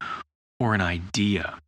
or 0.59 0.75
an 0.75 0.81
idea. 0.81 1.59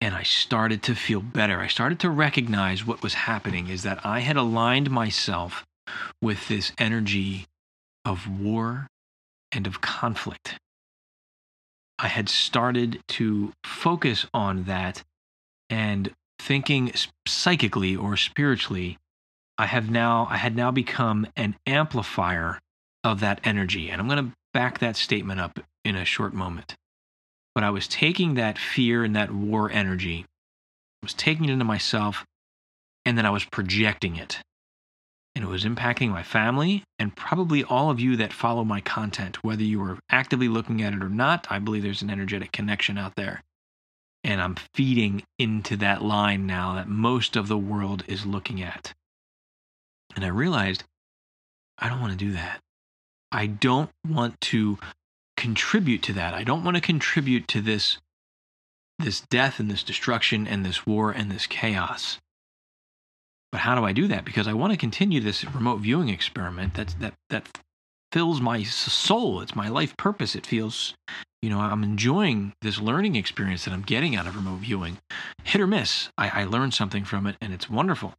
And 0.00 0.14
I 0.14 0.22
started 0.22 0.82
to 0.84 0.94
feel 0.94 1.20
better. 1.20 1.60
I 1.60 1.66
started 1.66 2.00
to 2.00 2.10
recognize 2.10 2.86
what 2.86 3.02
was 3.02 3.14
happening 3.14 3.68
is 3.68 3.82
that 3.82 4.04
I 4.04 4.20
had 4.20 4.36
aligned 4.36 4.90
myself 4.90 5.66
with 6.22 6.48
this 6.48 6.72
energy 6.78 7.46
of 8.04 8.26
war 8.40 8.86
and 9.52 9.66
of 9.66 9.80
conflict. 9.80 10.58
I 11.98 12.08
had 12.08 12.28
started 12.30 13.02
to 13.08 13.52
focus 13.62 14.26
on 14.32 14.64
that 14.64 15.02
and 15.68 16.14
thinking 16.38 16.92
psychically 17.28 17.94
or 17.94 18.16
spiritually, 18.16 18.96
I 19.60 19.66
have 19.66 19.90
now 19.90 20.26
I 20.30 20.38
had 20.38 20.56
now 20.56 20.70
become 20.70 21.26
an 21.36 21.54
amplifier 21.66 22.58
of 23.04 23.20
that 23.20 23.42
energy. 23.44 23.90
And 23.90 24.00
I'm 24.00 24.08
going 24.08 24.24
to 24.30 24.32
back 24.54 24.78
that 24.78 24.96
statement 24.96 25.38
up 25.38 25.60
in 25.84 25.96
a 25.96 26.06
short 26.06 26.32
moment. 26.32 26.76
But 27.54 27.62
I 27.62 27.68
was 27.68 27.86
taking 27.86 28.34
that 28.34 28.56
fear 28.56 29.04
and 29.04 29.14
that 29.14 29.34
war 29.34 29.70
energy, 29.70 30.24
I 31.02 31.04
was 31.04 31.12
taking 31.12 31.44
it 31.44 31.52
into 31.52 31.66
myself, 31.66 32.24
and 33.04 33.18
then 33.18 33.26
I 33.26 33.30
was 33.30 33.44
projecting 33.44 34.16
it 34.16 34.38
and 35.34 35.44
it 35.44 35.48
was 35.48 35.64
impacting 35.64 36.08
my 36.08 36.22
family 36.22 36.82
and 36.98 37.14
probably 37.14 37.62
all 37.62 37.90
of 37.90 38.00
you 38.00 38.16
that 38.16 38.32
follow 38.32 38.64
my 38.64 38.80
content, 38.80 39.44
whether 39.44 39.62
you 39.62 39.82
are 39.82 39.98
actively 40.08 40.48
looking 40.48 40.80
at 40.80 40.94
it 40.94 41.02
or 41.02 41.10
not. 41.10 41.46
I 41.50 41.58
believe 41.58 41.82
there's 41.82 42.00
an 42.00 42.08
energetic 42.08 42.50
connection 42.50 42.96
out 42.96 43.14
there. 43.14 43.42
And 44.24 44.40
I'm 44.40 44.56
feeding 44.72 45.22
into 45.38 45.76
that 45.76 46.02
line 46.02 46.46
now 46.46 46.76
that 46.76 46.88
most 46.88 47.36
of 47.36 47.46
the 47.46 47.58
world 47.58 48.04
is 48.08 48.24
looking 48.24 48.62
at. 48.62 48.94
And 50.16 50.24
I 50.24 50.28
realized 50.28 50.84
I 51.78 51.88
don't 51.88 52.00
want 52.00 52.12
to 52.12 52.24
do 52.24 52.32
that. 52.32 52.60
I 53.32 53.46
don't 53.46 53.90
want 54.08 54.40
to 54.42 54.78
contribute 55.36 56.02
to 56.02 56.12
that. 56.14 56.34
I 56.34 56.44
don't 56.44 56.64
want 56.64 56.76
to 56.76 56.80
contribute 56.82 57.48
to 57.48 57.60
this 57.60 57.98
this 58.98 59.22
death 59.30 59.58
and 59.58 59.70
this 59.70 59.82
destruction 59.82 60.46
and 60.46 60.64
this 60.64 60.86
war 60.86 61.10
and 61.10 61.30
this 61.30 61.46
chaos. 61.46 62.18
But 63.50 63.62
how 63.62 63.74
do 63.74 63.84
I 63.84 63.92
do 63.92 64.06
that? 64.08 64.26
Because 64.26 64.46
I 64.46 64.52
want 64.52 64.72
to 64.72 64.76
continue 64.76 65.20
this 65.20 65.44
remote 65.44 65.78
viewing 65.78 66.08
experiment 66.08 66.74
that 66.74 66.94
that 67.00 67.14
that 67.30 67.46
fills 68.12 68.40
my 68.40 68.62
soul. 68.62 69.40
It's 69.40 69.56
my 69.56 69.68
life 69.68 69.96
purpose. 69.96 70.34
It 70.34 70.46
feels, 70.46 70.94
you 71.42 71.48
know, 71.48 71.60
I'm 71.60 71.82
enjoying 71.82 72.52
this 72.60 72.80
learning 72.80 73.16
experience 73.16 73.64
that 73.64 73.72
I'm 73.72 73.82
getting 73.82 74.16
out 74.16 74.26
of 74.26 74.36
remote 74.36 74.58
viewing. 74.58 74.98
Hit 75.44 75.60
or 75.60 75.66
miss, 75.66 76.10
I, 76.18 76.42
I 76.42 76.44
learned 76.44 76.74
something 76.74 77.04
from 77.04 77.26
it, 77.26 77.36
and 77.40 77.52
it's 77.52 77.70
wonderful. 77.70 78.14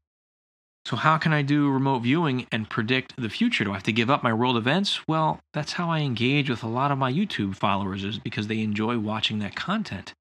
So 0.85 0.95
how 0.95 1.17
can 1.17 1.31
I 1.31 1.41
do 1.41 1.69
remote 1.69 1.99
viewing 1.99 2.47
and 2.51 2.69
predict 2.69 3.13
the 3.15 3.29
future? 3.29 3.63
Do 3.63 3.71
I 3.71 3.75
have 3.75 3.83
to 3.83 3.91
give 3.91 4.09
up 4.09 4.23
my 4.23 4.33
world 4.33 4.57
events? 4.57 5.07
Well, 5.07 5.39
that's 5.53 5.73
how 5.73 5.89
I 5.89 5.99
engage 5.99 6.49
with 6.49 6.63
a 6.63 6.67
lot 6.67 6.91
of 6.91 6.97
my 6.97 7.11
YouTube 7.11 7.55
followers 7.55 8.03
is 8.03 8.17
because 8.17 8.47
they 8.47 8.61
enjoy 8.61 8.97
watching 8.97 9.39
that 9.39 9.55
content. 9.55 10.13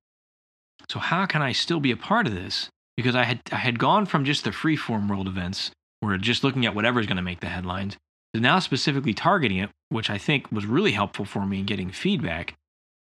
So 0.88 0.98
how 0.98 1.26
can 1.26 1.40
I 1.40 1.52
still 1.52 1.80
be 1.80 1.90
a 1.90 1.96
part 1.96 2.26
of 2.26 2.34
this 2.34 2.68
because 2.96 3.14
I 3.14 3.24
had 3.24 3.40
I 3.50 3.56
had 3.56 3.78
gone 3.78 4.06
from 4.06 4.24
just 4.24 4.44
the 4.44 4.52
free 4.52 4.76
form 4.76 5.08
world 5.08 5.26
events 5.26 5.70
where 6.00 6.16
just 6.18 6.44
looking 6.44 6.66
at 6.66 6.74
whatever 6.74 7.00
is 7.00 7.06
going 7.06 7.16
to 7.16 7.22
make 7.22 7.40
the 7.40 7.48
headlines 7.48 7.96
to 8.34 8.40
now 8.40 8.58
specifically 8.58 9.14
targeting 9.14 9.58
it, 9.58 9.70
which 9.88 10.10
I 10.10 10.18
think 10.18 10.50
was 10.52 10.66
really 10.66 10.92
helpful 10.92 11.24
for 11.24 11.46
me 11.46 11.60
in 11.60 11.66
getting 11.66 11.90
feedback, 11.90 12.54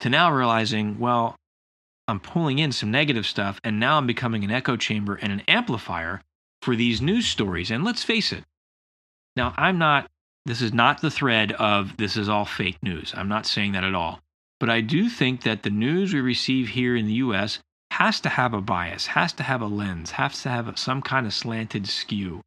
to 0.01 0.09
now 0.09 0.33
realizing, 0.33 0.99
well, 0.99 1.37
I'm 2.09 2.21
pulling 2.21 2.59
in 2.59 2.73
some 2.73 2.91
negative 2.91 3.27
stuff 3.27 3.61
and 3.63 3.79
now 3.79 3.99
I'm 3.99 4.07
becoming 4.07 4.45
an 4.45 4.51
echo 4.51 4.77
chamber 4.77 5.15
and 5.15 5.33
an 5.33 5.43
amplifier 5.47 6.21
for 6.63 6.77
these 6.77 7.03
news 7.03 7.27
stories. 7.27 7.71
And 7.71 7.85
let's 7.85 8.05
face 8.05 8.33
it. 8.33 8.45
Now, 9.37 9.55
I'm 9.57 9.79
not 9.79 10.09
this 10.45 10.61
is 10.61 10.73
not 10.73 11.01
the 11.01 11.11
thread 11.11 11.53
of 11.53 11.97
this 11.99 12.17
is 12.17 12.29
all 12.29 12.45
fake 12.45 12.79
news. 12.83 13.15
I'm 13.17 13.29
not 13.29 13.47
saying 13.47 13.73
that 13.73 13.85
at 13.85 13.95
all. 13.95 14.21
But 14.59 14.71
I 14.71 14.81
do 14.81 15.09
think 15.09 15.43
that 15.43 15.63
the 15.63 15.71
news 15.71 16.13
we 16.13 16.21
receive 16.21 16.69
here 16.69 16.97
in 16.97 17.07
the 17.07 17.15
US 17.15 17.61
has 17.93 18.21
to 18.21 18.29
have 18.29 18.55
a 18.55 18.61
bias, 18.61 19.07
has 19.07 19.33
to 19.35 19.43
have 19.43 19.61
a 19.61 19.67
lens, 19.67 20.13
has 20.13 20.43
to 20.43 20.49
have 20.49 20.79
some 20.79 21.03
kind 21.03 21.27
of 21.27 21.35
slanted 21.35 21.87
skew. 21.87 22.41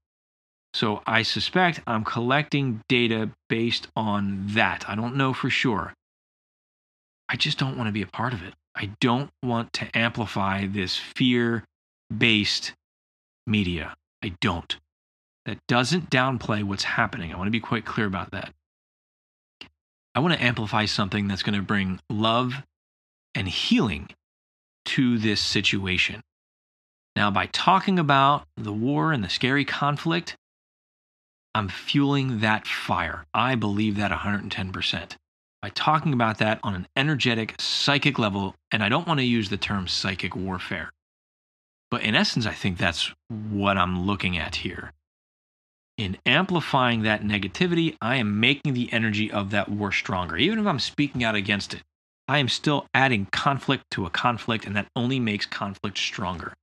So 0.73 1.01
I 1.07 1.21
suspect 1.21 1.81
I'm 1.87 2.03
collecting 2.03 2.81
data 2.89 3.29
based 3.47 3.87
on 3.95 4.47
that. 4.47 4.83
I 4.89 4.95
don't 4.95 5.15
know 5.15 5.33
for 5.33 5.49
sure. 5.49 5.93
I 7.29 7.37
just 7.37 7.57
don't 7.57 7.77
want 7.77 7.87
to 7.87 7.93
be 7.93 8.01
a 8.01 8.07
part 8.07 8.33
of 8.33 8.43
it. 8.43 8.53
I 8.75 8.91
don't 8.99 9.29
want 9.41 9.71
to 9.73 9.97
amplify 9.97 10.67
this 10.67 10.97
fear 10.97 11.63
based 12.15 12.73
media. 13.47 13.95
I 14.25 14.33
don't. 14.41 14.75
That 15.45 15.59
doesn't 15.67 16.09
downplay 16.09 16.63
what's 16.63 16.83
happening. 16.83 17.31
I 17.31 17.37
want 17.37 17.45
to 17.45 17.51
be 17.51 17.59
quite 17.59 17.85
clear 17.85 18.07
about 18.07 18.31
that. 18.31 18.51
I 20.15 20.19
want 20.19 20.33
to 20.33 20.43
amplify 20.43 20.85
something 20.85 21.27
that's 21.27 21.43
going 21.43 21.55
to 21.59 21.61
bring 21.61 21.99
love 22.09 22.63
and 23.35 23.47
healing 23.47 24.09
to 24.85 25.19
this 25.19 25.41
situation. 25.41 26.21
Now, 27.15 27.29
by 27.29 27.45
talking 27.45 27.99
about 27.99 28.47
the 28.57 28.73
war 28.73 29.11
and 29.11 29.23
the 29.23 29.29
scary 29.29 29.63
conflict, 29.63 30.35
I'm 31.53 31.69
fueling 31.69 32.39
that 32.39 32.65
fire. 32.65 33.25
I 33.31 33.53
believe 33.53 33.95
that 33.97 34.11
110%. 34.11 35.17
By 35.61 35.69
talking 35.69 36.13
about 36.13 36.39
that 36.39 36.59
on 36.63 36.73
an 36.73 36.87
energetic, 36.95 37.53
psychic 37.59 38.17
level, 38.17 38.55
and 38.71 38.81
I 38.83 38.89
don't 38.89 39.07
want 39.07 39.19
to 39.19 39.25
use 39.25 39.49
the 39.49 39.57
term 39.57 39.87
psychic 39.87 40.35
warfare, 40.35 40.91
but 41.91 42.01
in 42.01 42.15
essence, 42.15 42.45
I 42.45 42.53
think 42.53 42.77
that's 42.77 43.13
what 43.29 43.77
I'm 43.77 44.05
looking 44.05 44.37
at 44.37 44.57
here. 44.57 44.91
In 45.97 46.17
amplifying 46.25 47.03
that 47.03 47.23
negativity, 47.23 47.95
I 48.01 48.17
am 48.17 48.39
making 48.39 48.73
the 48.73 48.91
energy 48.91 49.31
of 49.31 49.51
that 49.51 49.69
war 49.69 49.91
stronger, 49.91 50.35
even 50.35 50.59
if 50.59 50.65
I'm 50.65 50.79
speaking 50.79 51.23
out 51.23 51.35
against 51.35 51.73
it. 51.73 51.83
I 52.27 52.39
am 52.39 52.49
still 52.49 52.87
adding 52.93 53.27
conflict 53.31 53.83
to 53.91 54.05
a 54.05 54.09
conflict, 54.09 54.65
and 54.65 54.75
that 54.75 54.87
only 54.95 55.19
makes 55.19 55.45
conflict 55.45 55.97
stronger. 55.97 56.53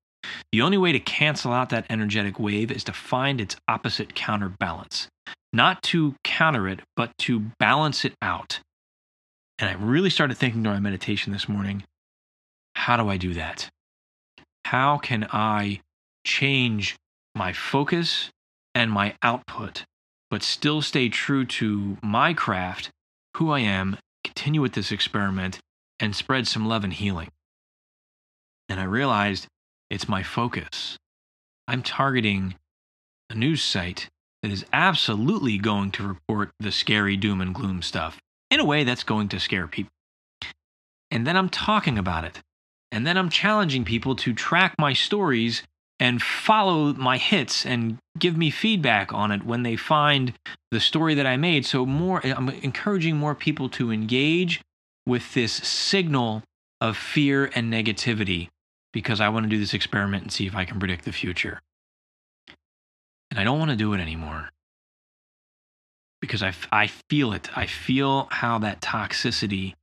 The 0.51 0.61
only 0.61 0.77
way 0.77 0.93
to 0.93 1.01
cancel 1.01 1.53
out 1.53 1.71
that 1.71 1.87
energetic 1.89 2.39
wave 2.39 2.71
is 2.71 2.85
to 2.85 2.93
find 2.93 3.41
its 3.41 3.57
opposite 3.69 4.15
counterbalance. 4.15 5.09
Not 5.53 5.83
to 5.85 6.15
counter 6.25 6.69
it, 6.69 6.81
but 6.97 7.17
to 7.19 7.41
balance 7.59 8.05
it 8.05 8.15
out. 8.21 8.61
And 9.59 9.71
I 9.71 9.75
really 9.75 10.11
started 10.11 10.37
thinking 10.37 10.63
during 10.63 10.83
my 10.83 10.91
meditation 10.91 11.33
this 11.33 11.49
morning 11.49 11.85
how 12.75 12.97
do 12.97 13.09
I 13.09 13.17
do 13.17 13.35
that? 13.35 13.69
How 14.73 14.97
can 14.97 15.29
I 15.31 15.83
change 16.25 16.97
my 17.35 17.53
focus 17.53 18.31
and 18.75 18.91
my 18.91 19.15
output, 19.23 19.85
but 20.31 20.43
still 20.43 20.81
stay 20.81 21.11
true 21.11 21.45
to 21.45 21.99
my 22.03 22.33
craft, 22.33 22.89
who 23.37 23.51
I 23.51 23.61
am, 23.61 23.99
continue 24.25 24.63
with 24.63 24.73
this 24.73 24.91
experiment 24.91 25.59
and 26.01 26.17
spread 26.17 26.49
some 26.49 26.65
love 26.65 26.85
and 26.85 26.93
healing. 26.95 27.29
And 28.67 28.81
I 28.81 28.85
realized 28.85 29.47
it's 29.91 30.09
my 30.09 30.23
focus. 30.23 30.97
I'm 31.69 31.83
targeting 31.83 32.55
a 33.29 33.35
news 33.35 33.63
site 33.63 34.09
that 34.43 34.51
is 34.51 34.65
absolutely 34.73 35.59
going 35.59 35.91
to 35.91 36.09
report 36.09 36.51
the 36.59 36.73
scary 36.73 37.19
doom 37.19 37.43
and 37.43 37.55
gloom 37.55 37.83
stuff 37.83 38.23
in 38.51 38.59
a 38.59 38.65
way 38.65 38.85
that's 38.85 39.05
going 39.05 39.29
to 39.29 39.39
scare 39.39 39.69
people. 39.69 39.93
And 41.11 41.27
then 41.27 41.37
I'm 41.37 41.51
talking 41.51 41.99
about 41.99 42.25
it. 42.25 42.41
And 42.93 43.07
then 43.07 43.17
I'm 43.17 43.31
challenging 43.31 43.85
people 43.85 44.15
to 44.17 44.35
track 44.35 44.75
my 44.79 44.93
stories 44.93 45.63
and 45.99 46.21
follow 46.21 46.93
my 46.93 47.17
hits 47.17 47.65
and 47.65 47.97
give 48.19 48.37
me 48.37 48.51
feedback 48.51 49.13
on 49.15 49.31
it 49.31 49.45
when 49.45 49.63
they 49.63 49.77
find 49.77 50.35
the 50.71 50.81
story 50.81 51.15
that 51.15 51.27
I 51.27 51.37
made. 51.39 51.65
So 51.65 51.87
more 51.87 52.25
I'm 52.25 52.51
encouraging 52.51 53.17
more 53.17 53.35
people 53.35 53.71
to 53.71 53.91
engage 53.91 54.61
with 55.07 55.33
this 55.33 55.53
signal 55.53 56.43
of 56.81 56.97
fear 56.97 57.51
and 57.55 57.73
negativity 57.73 58.49
because 58.93 59.21
I 59.21 59.31
want 59.31 59.45
to 59.45 59.51
do 59.51 59.59
this 59.59 59.75
experiment 59.75 60.25
and 60.25 60.33
see 60.33 60.47
if 60.47 60.55
I 60.55 60.67
can 60.67 60.79
predict 60.79 61.05
the 61.07 61.13
future. 61.13 61.61
And 63.31 63.41
I 63.41 63.45
don't 63.45 63.59
want 63.59 63.71
to 63.71 63.77
do 63.77 63.95
it 63.95 64.01
anymore 64.01 64.51
because 66.21 66.43
I, 66.43 66.53
I 66.71 66.89
feel 67.09 67.33
it. 67.33 67.49
I 67.57 67.67
feel 67.67 68.29
how 68.31 68.59
that 68.59 68.83
toxicity 68.83 69.75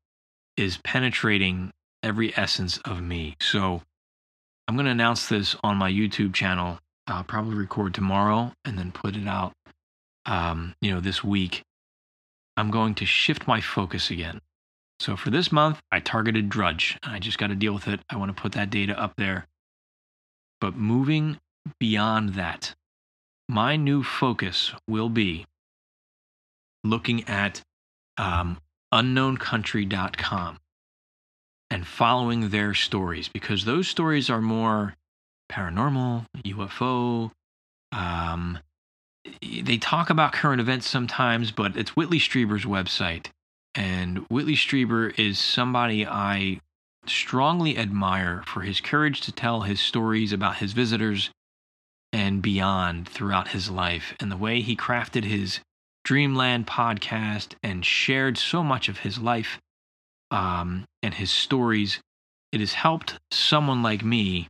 is 0.57 0.77
penetrating 0.83 1.71
every 2.03 2.35
essence 2.37 2.77
of 2.79 3.01
me. 3.01 3.35
So 3.41 3.81
I'm 4.67 4.75
going 4.75 4.85
to 4.85 4.91
announce 4.91 5.27
this 5.27 5.55
on 5.63 5.77
my 5.77 5.91
YouTube 5.91 6.33
channel. 6.33 6.79
I'll 7.07 7.23
probably 7.23 7.55
record 7.55 7.93
tomorrow 7.93 8.53
and 8.63 8.77
then 8.77 8.91
put 8.91 9.15
it 9.15 9.27
out, 9.27 9.53
um, 10.25 10.75
you 10.81 10.91
know, 10.91 10.99
this 10.99 11.23
week. 11.23 11.63
I'm 12.55 12.69
going 12.69 12.93
to 12.95 13.05
shift 13.05 13.47
my 13.47 13.61
focus 13.61 14.11
again. 14.11 14.41
So 14.99 15.15
for 15.15 15.29
this 15.29 15.51
month, 15.51 15.79
I 15.91 16.01
targeted 16.01 16.49
Drudge. 16.49 16.97
I 17.03 17.19
just 17.19 17.37
got 17.37 17.47
to 17.47 17.55
deal 17.55 17.73
with 17.73 17.87
it. 17.87 18.01
I 18.09 18.17
want 18.17 18.35
to 18.35 18.41
put 18.41 18.51
that 18.51 18.69
data 18.69 18.99
up 18.99 19.13
there. 19.17 19.47
But 20.59 20.75
moving 20.75 21.39
beyond 21.79 22.35
that, 22.35 22.75
my 23.47 23.75
new 23.75 24.03
focus 24.03 24.73
will 24.87 25.09
be 25.09 25.47
looking 26.83 27.27
at 27.27 27.61
um, 28.17 28.59
unknowncountry.com 28.93 30.59
and 31.79 31.87
following 31.87 32.49
their 32.49 32.73
stories 32.73 33.29
because 33.29 33.63
those 33.63 33.87
stories 33.87 34.29
are 34.29 34.41
more 34.41 34.95
paranormal, 35.49 36.25
UFO. 36.43 37.31
Um, 37.93 38.59
they 39.41 39.77
talk 39.77 40.09
about 40.09 40.33
current 40.33 40.59
events 40.59 40.89
sometimes, 40.89 41.51
but 41.51 41.77
it's 41.77 41.95
Whitley 41.95 42.19
Strieber's 42.19 42.65
website. 42.65 43.27
And 43.75 44.25
Whitley 44.29 44.55
Strieber 44.55 45.17
is 45.17 45.39
somebody 45.39 46.05
I 46.05 46.59
strongly 47.05 47.77
admire 47.77 48.43
for 48.45 48.59
his 48.59 48.81
courage 48.81 49.21
to 49.21 49.31
tell 49.31 49.61
his 49.61 49.79
stories 49.79 50.33
about 50.33 50.57
his 50.57 50.73
visitors 50.73 51.29
and 52.11 52.41
beyond 52.41 53.07
throughout 53.07 53.49
his 53.49 53.69
life 53.69 54.13
and 54.19 54.29
the 54.29 54.35
way 54.35 54.59
he 54.59 54.75
crafted 54.75 55.23
his 55.23 55.61
Dreamland 56.03 56.67
podcast 56.67 57.53
and 57.63 57.85
shared 57.85 58.37
so 58.37 58.65
much 58.65 58.89
of 58.89 58.97
his 58.97 59.17
life 59.17 59.59
um, 60.31 60.85
and 61.01 61.13
his 61.13 61.31
stories. 61.31 61.99
It 62.51 62.59
has 62.59 62.73
helped 62.73 63.19
someone 63.31 63.83
like 63.83 64.03
me 64.03 64.49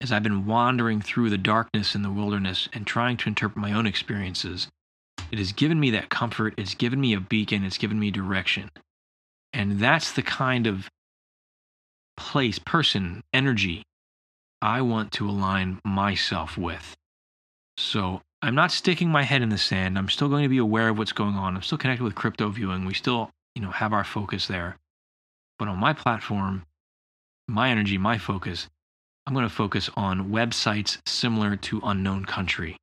as 0.00 0.12
I've 0.12 0.22
been 0.22 0.46
wandering 0.46 1.00
through 1.00 1.30
the 1.30 1.38
darkness 1.38 1.94
in 1.94 2.02
the 2.02 2.10
wilderness 2.10 2.68
and 2.72 2.86
trying 2.86 3.16
to 3.18 3.28
interpret 3.28 3.56
my 3.56 3.72
own 3.72 3.86
experiences. 3.86 4.68
It 5.30 5.38
has 5.38 5.52
given 5.52 5.80
me 5.80 5.90
that 5.90 6.08
comfort, 6.08 6.54
it's 6.56 6.74
given 6.74 7.00
me 7.00 7.14
a 7.14 7.20
beacon, 7.20 7.64
it's 7.64 7.78
given 7.78 7.98
me 7.98 8.10
direction. 8.10 8.70
And 9.52 9.80
that's 9.80 10.12
the 10.12 10.22
kind 10.22 10.66
of 10.66 10.88
place, 12.16 12.58
person, 12.58 13.22
energy 13.32 13.82
I 14.62 14.82
want 14.82 15.12
to 15.12 15.28
align 15.28 15.80
myself 15.84 16.56
with. 16.56 16.96
So 17.76 18.22
I'm 18.42 18.54
not 18.54 18.72
sticking 18.72 19.08
my 19.08 19.22
head 19.22 19.42
in 19.42 19.48
the 19.48 19.58
sand. 19.58 19.98
I'm 19.98 20.08
still 20.08 20.28
going 20.28 20.42
to 20.42 20.48
be 20.48 20.58
aware 20.58 20.88
of 20.88 20.98
what's 20.98 21.12
going 21.12 21.34
on. 21.34 21.56
I'm 21.56 21.62
still 21.62 21.78
connected 21.78 22.04
with 22.04 22.14
crypto 22.14 22.48
viewing. 22.48 22.84
We 22.84 22.94
still, 22.94 23.30
you 23.54 23.62
know, 23.62 23.70
have 23.70 23.92
our 23.92 24.04
focus 24.04 24.46
there. 24.46 24.76
But 25.58 25.68
on 25.68 25.78
my 25.78 25.92
platform, 25.92 26.64
my 27.48 27.70
energy, 27.70 27.98
my 27.98 28.18
focus, 28.18 28.68
I'm 29.26 29.34
going 29.34 29.48
to 29.48 29.54
focus 29.54 29.90
on 29.96 30.30
websites 30.30 30.98
similar 31.06 31.56
to 31.56 31.80
Unknown 31.82 32.24
Country. 32.24 32.76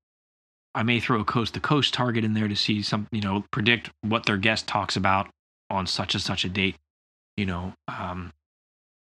I 0.75 0.83
may 0.83 0.99
throw 0.99 1.19
a 1.19 1.25
coast 1.25 1.53
to 1.53 1.59
coast 1.59 1.93
target 1.93 2.23
in 2.23 2.33
there 2.33 2.47
to 2.47 2.55
see 2.55 2.81
some, 2.81 3.07
you 3.11 3.21
know, 3.21 3.45
predict 3.51 3.91
what 4.01 4.25
their 4.25 4.37
guest 4.37 4.67
talks 4.67 4.95
about 4.95 5.29
on 5.69 5.85
such 5.85 6.15
and 6.15 6.23
such 6.23 6.45
a 6.45 6.49
date. 6.49 6.75
You 7.37 7.45
know, 7.45 7.73
um, 7.87 8.31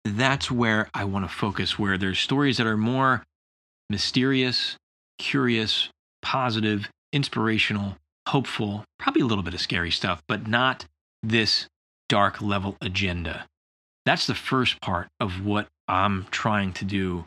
that's 0.04 0.50
where 0.50 0.88
I 0.94 1.04
want 1.04 1.24
to 1.24 1.34
focus, 1.34 1.78
where 1.78 1.98
there's 1.98 2.18
stories 2.18 2.58
that 2.58 2.66
are 2.66 2.76
more 2.76 3.24
mysterious, 3.90 4.76
curious, 5.18 5.88
positive, 6.22 6.88
inspirational, 7.12 7.96
hopeful, 8.28 8.84
probably 8.98 9.22
a 9.22 9.26
little 9.26 9.44
bit 9.44 9.54
of 9.54 9.60
scary 9.60 9.90
stuff, 9.90 10.22
but 10.28 10.46
not 10.46 10.86
this 11.22 11.66
dark 12.08 12.40
level 12.40 12.76
agenda. 12.80 13.46
That's 14.04 14.26
the 14.26 14.34
first 14.34 14.80
part 14.80 15.08
of 15.18 15.44
what 15.44 15.68
I'm 15.88 16.26
trying 16.30 16.72
to 16.74 16.84
do 16.84 17.24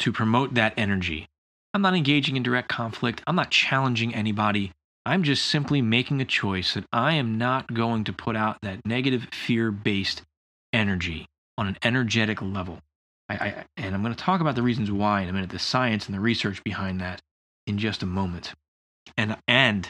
to 0.00 0.12
promote 0.12 0.54
that 0.54 0.74
energy. 0.76 1.26
I'm 1.72 1.82
not 1.82 1.94
engaging 1.94 2.36
in 2.36 2.42
direct 2.42 2.68
conflict. 2.68 3.22
I'm 3.26 3.36
not 3.36 3.50
challenging 3.50 4.14
anybody. 4.14 4.72
I'm 5.06 5.22
just 5.22 5.46
simply 5.46 5.80
making 5.80 6.20
a 6.20 6.26
choice 6.26 6.74
that 6.74 6.84
I 6.92 7.14
am 7.14 7.38
not 7.38 7.72
going 7.72 8.04
to 8.04 8.12
put 8.12 8.36
out 8.36 8.58
that 8.62 8.84
negative 8.84 9.28
fear 9.32 9.70
based 9.70 10.22
energy 10.72 11.26
on 11.56 11.66
an 11.66 11.78
energetic 11.82 12.42
level. 12.42 12.80
I, 13.28 13.34
I, 13.34 13.64
and 13.76 13.94
I'm 13.94 14.02
going 14.02 14.14
to 14.14 14.22
talk 14.22 14.40
about 14.40 14.56
the 14.56 14.62
reasons 14.62 14.90
why 14.90 15.22
in 15.22 15.28
a 15.28 15.32
minute, 15.32 15.50
the 15.50 15.58
science 15.58 16.06
and 16.06 16.14
the 16.14 16.20
research 16.20 16.62
behind 16.64 17.00
that 17.00 17.22
in 17.66 17.78
just 17.78 18.02
a 18.02 18.06
moment. 18.06 18.52
And, 19.16 19.36
and 19.46 19.88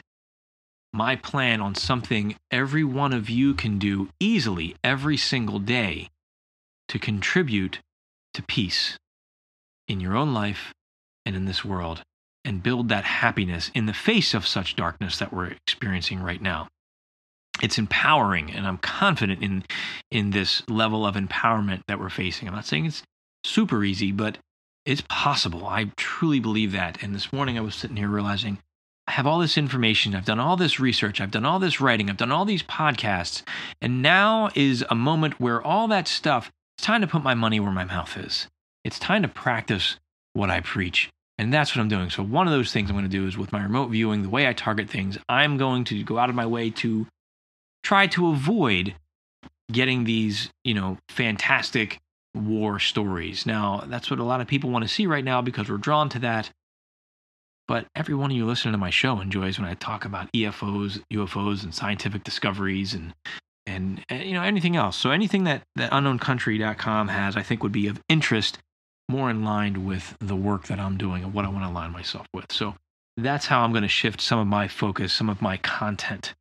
my 0.93 1.17
plan 1.17 1.61
on 1.61 1.75
something 1.75 2.37
every 2.51 2.85
one 2.85 3.13
of 3.13 3.31
you 3.31 3.55
can 3.55 3.79
do 3.79 4.09
easily 4.19 4.75
every 4.83 5.17
single 5.17 5.59
day 5.59 6.09
to 6.89 6.99
contribute 6.99 7.81
to 8.35 8.43
peace 8.43 8.99
in 9.87 10.01
your 10.01 10.17
own 10.17 10.35
life 10.35 10.73
and 11.25 11.37
in 11.37 11.45
this 11.45 11.65
world 11.65 12.03
and 12.45 12.63
build 12.63 12.89
that 12.89 13.05
happiness 13.05 13.71
in 13.75 13.87
the 13.87 13.93
face 13.93 14.35
of 14.35 14.47
such 14.47 14.77
darkness 14.77 15.19
that 15.19 15.33
we're 15.33 15.47
experiencing 15.47 16.21
right 16.23 16.41
now. 16.41 16.69
It's 17.63 17.79
empowering, 17.79 18.51
and 18.51 18.67
I'm 18.67 18.79
confident 18.79 19.43
in, 19.43 19.65
in 20.11 20.31
this 20.31 20.63
level 20.69 21.05
of 21.05 21.15
empowerment 21.15 21.83
that 21.87 22.01
we're 22.01 22.09
facing. 22.09 22.49
I'm 22.49 22.55
not 22.55 22.65
saying 22.65 22.87
it's 22.87 23.03
super 23.45 23.85
easy, 23.85 24.13
but 24.13 24.39
it's 24.87 25.03
possible. 25.03 25.67
I 25.67 25.91
truly 25.97 26.41
believe 26.41 26.73
that. 26.73 27.03
And 27.03 27.15
this 27.15 27.33
morning 27.33 27.59
I 27.59 27.61
was 27.61 27.75
sitting 27.75 27.97
here 27.97 28.09
realizing 28.09 28.59
I 29.11 29.15
have 29.15 29.27
all 29.27 29.41
this 29.41 29.59
information. 29.59 30.15
I've 30.15 30.25
done 30.25 30.39
all 30.39 30.57
this 30.57 30.79
research. 30.79 31.21
I've 31.21 31.33
done 31.33 31.45
all 31.45 31.59
this 31.59 31.81
writing. 31.81 32.09
I've 32.09 32.17
done 32.17 32.31
all 32.31 32.45
these 32.45 32.63
podcasts. 32.63 33.43
And 33.83 34.03
now 34.03 34.51
is 34.55 34.85
a 34.89 34.95
moment 34.95 35.41
where 35.41 35.61
all 35.61 35.89
that 35.89 36.07
stuff, 36.07 36.53
it's 36.79 36.87
time 36.87 37.01
to 37.01 37.09
put 37.09 37.25
my 37.25 37.35
money 37.35 37.59
where 37.59 37.73
my 37.73 37.83
mouth 37.83 38.17
is. 38.17 38.47
It's 38.85 39.01
time 39.01 39.23
to 39.23 39.29
practice 39.29 39.97
what 40.35 40.49
I 40.49 40.61
preach. 40.61 41.11
And 41.39 41.53
that's 41.53 41.75
what 41.75 41.83
I'm 41.83 41.89
doing. 41.89 42.09
So, 42.09 42.23
one 42.23 42.47
of 42.47 42.53
those 42.53 42.73
things 42.73 42.89
I'm 42.89 42.95
going 42.95 43.05
to 43.05 43.09
do 43.11 43.27
is 43.27 43.37
with 43.37 43.51
my 43.51 43.61
remote 43.61 43.89
viewing, 43.89 44.23
the 44.23 44.29
way 44.29 44.47
I 44.47 44.53
target 44.53 44.89
things, 44.89 45.19
I'm 45.29 45.57
going 45.57 45.83
to 45.87 46.05
go 46.05 46.17
out 46.17 46.29
of 46.29 46.37
my 46.37 46.47
way 46.47 46.71
to 46.71 47.09
try 47.83 48.07
to 48.09 48.29
avoid 48.29 48.95
getting 49.73 50.05
these, 50.05 50.51
you 50.63 50.75
know, 50.75 50.99
fantastic 51.09 51.99
war 52.33 52.79
stories. 52.79 53.45
Now, 53.45 53.83
that's 53.89 54.09
what 54.09 54.21
a 54.21 54.25
lot 54.25 54.41
of 54.41 54.47
people 54.47 54.71
want 54.71 54.85
to 54.85 54.89
see 54.89 55.09
right 55.09 55.25
now 55.25 55.43
because 55.43 55.69
we're 55.69 55.79
drawn 55.79 56.09
to 56.11 56.21
that. 56.21 56.51
But 57.71 57.87
every 57.95 58.17
one 58.17 58.33
of 58.33 58.37
you 58.37 58.47
listening 58.47 58.73
to 58.73 58.79
my 58.79 58.91
show 58.91 59.21
enjoys 59.21 59.57
when 59.57 59.69
I 59.69 59.75
talk 59.75 60.05
about 60.05 60.29
EFOs, 60.33 61.01
UFOs, 61.13 61.63
and 61.63 61.73
scientific 61.73 62.25
discoveries 62.25 62.95
and 62.95 63.15
and, 63.65 64.05
and 64.09 64.25
you 64.25 64.35
know 64.35 64.43
anything 64.43 64.75
else. 64.75 64.97
So 64.97 65.13
anything 65.13 65.45
that 65.45 65.63
that 65.77 65.93
unknowncountry.com 65.93 67.07
has, 67.07 67.37
I 67.37 67.43
think 67.43 67.63
would 67.63 67.71
be 67.71 67.87
of 67.87 68.03
interest 68.09 68.59
more 69.09 69.31
in 69.31 69.45
line 69.45 69.87
with 69.87 70.17
the 70.19 70.35
work 70.35 70.67
that 70.67 70.81
I'm 70.81 70.97
doing 70.97 71.23
and 71.23 71.33
what 71.33 71.45
I 71.45 71.49
want 71.49 71.65
to 71.65 71.71
align 71.71 71.93
myself 71.93 72.27
with. 72.35 72.51
So 72.51 72.75
that's 73.17 73.47
how 73.47 73.63
I'm 73.63 73.71
going 73.71 73.83
to 73.83 73.89
shift 73.89 74.21
some 74.21 74.41
of 74.41 74.49
my 74.49 74.67
focus, 74.67 75.13
some 75.13 75.29
of 75.31 75.41
my 75.41 75.57
content 75.59 76.35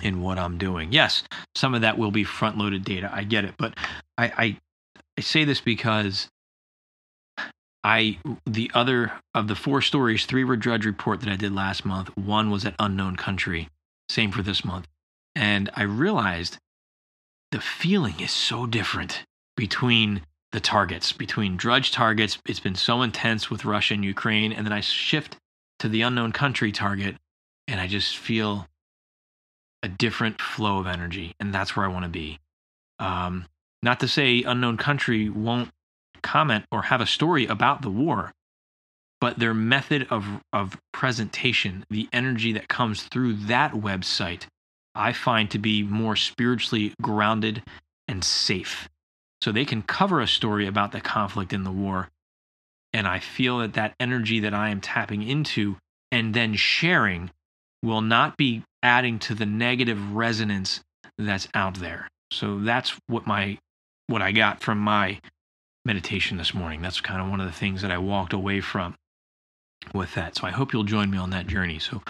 in 0.00 0.22
what 0.22 0.38
I'm 0.38 0.56
doing. 0.56 0.90
Yes, 0.90 1.22
some 1.54 1.74
of 1.74 1.82
that 1.82 1.98
will 1.98 2.12
be 2.12 2.24
front 2.24 2.56
loaded 2.56 2.82
data. 2.82 3.10
I 3.12 3.24
get 3.24 3.44
it. 3.44 3.56
But 3.58 3.74
I, 4.16 4.32
I, 4.38 4.56
I 5.18 5.20
say 5.20 5.44
this 5.44 5.60
because 5.60 6.30
I 7.82 8.18
the 8.46 8.70
other 8.74 9.12
of 9.34 9.48
the 9.48 9.54
four 9.54 9.80
stories, 9.80 10.26
three 10.26 10.44
were 10.44 10.56
Drudge 10.56 10.86
Report 10.86 11.20
that 11.20 11.30
I 11.30 11.36
did 11.36 11.54
last 11.54 11.84
month. 11.84 12.16
One 12.16 12.50
was 12.50 12.64
at 12.64 12.74
Unknown 12.78 13.16
Country. 13.16 13.68
Same 14.08 14.32
for 14.32 14.42
this 14.42 14.64
month. 14.64 14.86
And 15.34 15.70
I 15.74 15.82
realized 15.82 16.58
the 17.52 17.60
feeling 17.60 18.20
is 18.20 18.32
so 18.32 18.66
different 18.66 19.24
between 19.56 20.22
the 20.52 20.60
targets 20.60 21.12
between 21.12 21.56
drudge 21.56 21.92
targets. 21.92 22.38
It's 22.46 22.60
been 22.60 22.74
so 22.74 23.02
intense 23.02 23.50
with 23.50 23.64
Russia 23.64 23.94
and 23.94 24.04
Ukraine. 24.04 24.52
And 24.52 24.66
then 24.66 24.72
I 24.72 24.80
shift 24.80 25.36
to 25.78 25.88
the 25.88 26.02
unknown 26.02 26.32
country 26.32 26.72
target 26.72 27.16
and 27.68 27.80
I 27.80 27.86
just 27.86 28.16
feel 28.16 28.66
a 29.82 29.88
different 29.88 30.40
flow 30.40 30.78
of 30.78 30.86
energy. 30.86 31.34
And 31.40 31.54
that's 31.54 31.76
where 31.76 31.86
I 31.86 31.88
want 31.88 32.04
to 32.04 32.10
be. 32.10 32.38
Um, 32.98 33.46
not 33.82 34.00
to 34.00 34.08
say 34.08 34.42
unknown 34.42 34.76
country 34.76 35.28
won't 35.28 35.70
comment 36.22 36.64
or 36.70 36.82
have 36.82 37.00
a 37.00 37.06
story 37.06 37.46
about 37.46 37.82
the 37.82 37.90
war, 37.90 38.32
but 39.20 39.38
their 39.38 39.54
method 39.54 40.06
of, 40.10 40.26
of 40.52 40.78
presentation, 40.92 41.84
the 41.90 42.08
energy 42.12 42.52
that 42.52 42.68
comes 42.68 43.02
through 43.04 43.34
that 43.34 43.72
website, 43.72 44.46
I 44.94 45.12
find 45.12 45.50
to 45.50 45.58
be 45.58 45.82
more 45.82 46.16
spiritually 46.16 46.94
grounded 47.02 47.62
and 48.08 48.24
safe. 48.24 48.88
So 49.42 49.52
they 49.52 49.64
can 49.64 49.82
cover 49.82 50.20
a 50.20 50.26
story 50.26 50.66
about 50.66 50.92
the 50.92 51.00
conflict 51.00 51.52
in 51.52 51.64
the 51.64 51.70
war. 51.70 52.08
And 52.92 53.06
I 53.06 53.20
feel 53.20 53.58
that 53.58 53.74
that 53.74 53.94
energy 54.00 54.40
that 54.40 54.54
I 54.54 54.70
am 54.70 54.80
tapping 54.80 55.22
into 55.22 55.76
and 56.10 56.34
then 56.34 56.54
sharing 56.54 57.30
will 57.82 58.02
not 58.02 58.36
be 58.36 58.62
adding 58.82 59.18
to 59.20 59.34
the 59.34 59.46
negative 59.46 60.12
resonance 60.14 60.80
that's 61.18 61.48
out 61.54 61.74
there. 61.74 62.08
So 62.32 62.58
that's 62.60 62.98
what 63.06 63.26
my 63.26 63.58
what 64.06 64.22
I 64.22 64.32
got 64.32 64.60
from 64.60 64.78
my 64.78 65.20
meditation 65.84 66.36
this 66.36 66.54
morning. 66.54 66.82
That's 66.82 67.00
kind 67.00 67.20
of 67.20 67.28
one 67.28 67.40
of 67.40 67.46
the 67.46 67.52
things 67.52 67.82
that 67.82 67.90
I 67.90 67.98
walked 67.98 68.32
away 68.32 68.60
from 68.60 68.96
with 69.94 70.14
that. 70.14 70.36
So 70.36 70.46
I 70.46 70.50
hope 70.50 70.72
you'll 70.72 70.84
join 70.84 71.10
me 71.10 71.18
on 71.18 71.30
that 71.30 71.46
journey. 71.46 71.78
So 71.78 72.02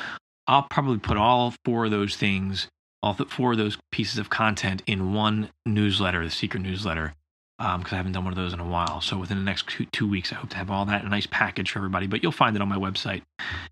I'll 0.47 0.65
probably 0.65 0.99
put 0.99 1.17
all 1.17 1.55
four 1.65 1.85
of 1.85 1.91
those 1.91 2.17
things, 2.17 2.69
all 3.03 3.15
four 3.15 3.53
of 3.53 3.59
those 3.59 3.79
pieces 3.93 4.19
of 4.19 4.31
content 4.31 4.83
in 4.87 5.15
one 5.15 5.51
newsletter, 5.65 6.25
the 6.25 6.31
secret 6.31 6.63
newsletter 6.63 7.15
because 7.61 7.93
I 7.93 7.97
haven't 7.97 8.13
done 8.13 8.25
one 8.25 8.33
of 8.33 8.39
those 8.39 8.55
in 8.55 8.61
a 8.61 8.67
while. 8.67 9.03
So 9.03 9.19
within 9.19 9.37
the 9.37 9.45
next 9.45 9.69
two, 9.69 9.85
two 9.93 10.09
weeks, 10.09 10.33
I 10.33 10.37
hope 10.37 10.49
to 10.51 10.57
have 10.57 10.71
all 10.71 10.87
that 10.87 11.03
in 11.03 11.07
a 11.07 11.11
nice 11.11 11.27
package 11.31 11.71
for 11.71 11.79
everybody. 11.79 12.07
But 12.07 12.23
you'll 12.23 12.33
find 12.33 12.57
it 12.57 12.63
on 12.63 12.69
my 12.69 12.79
website 12.79 13.21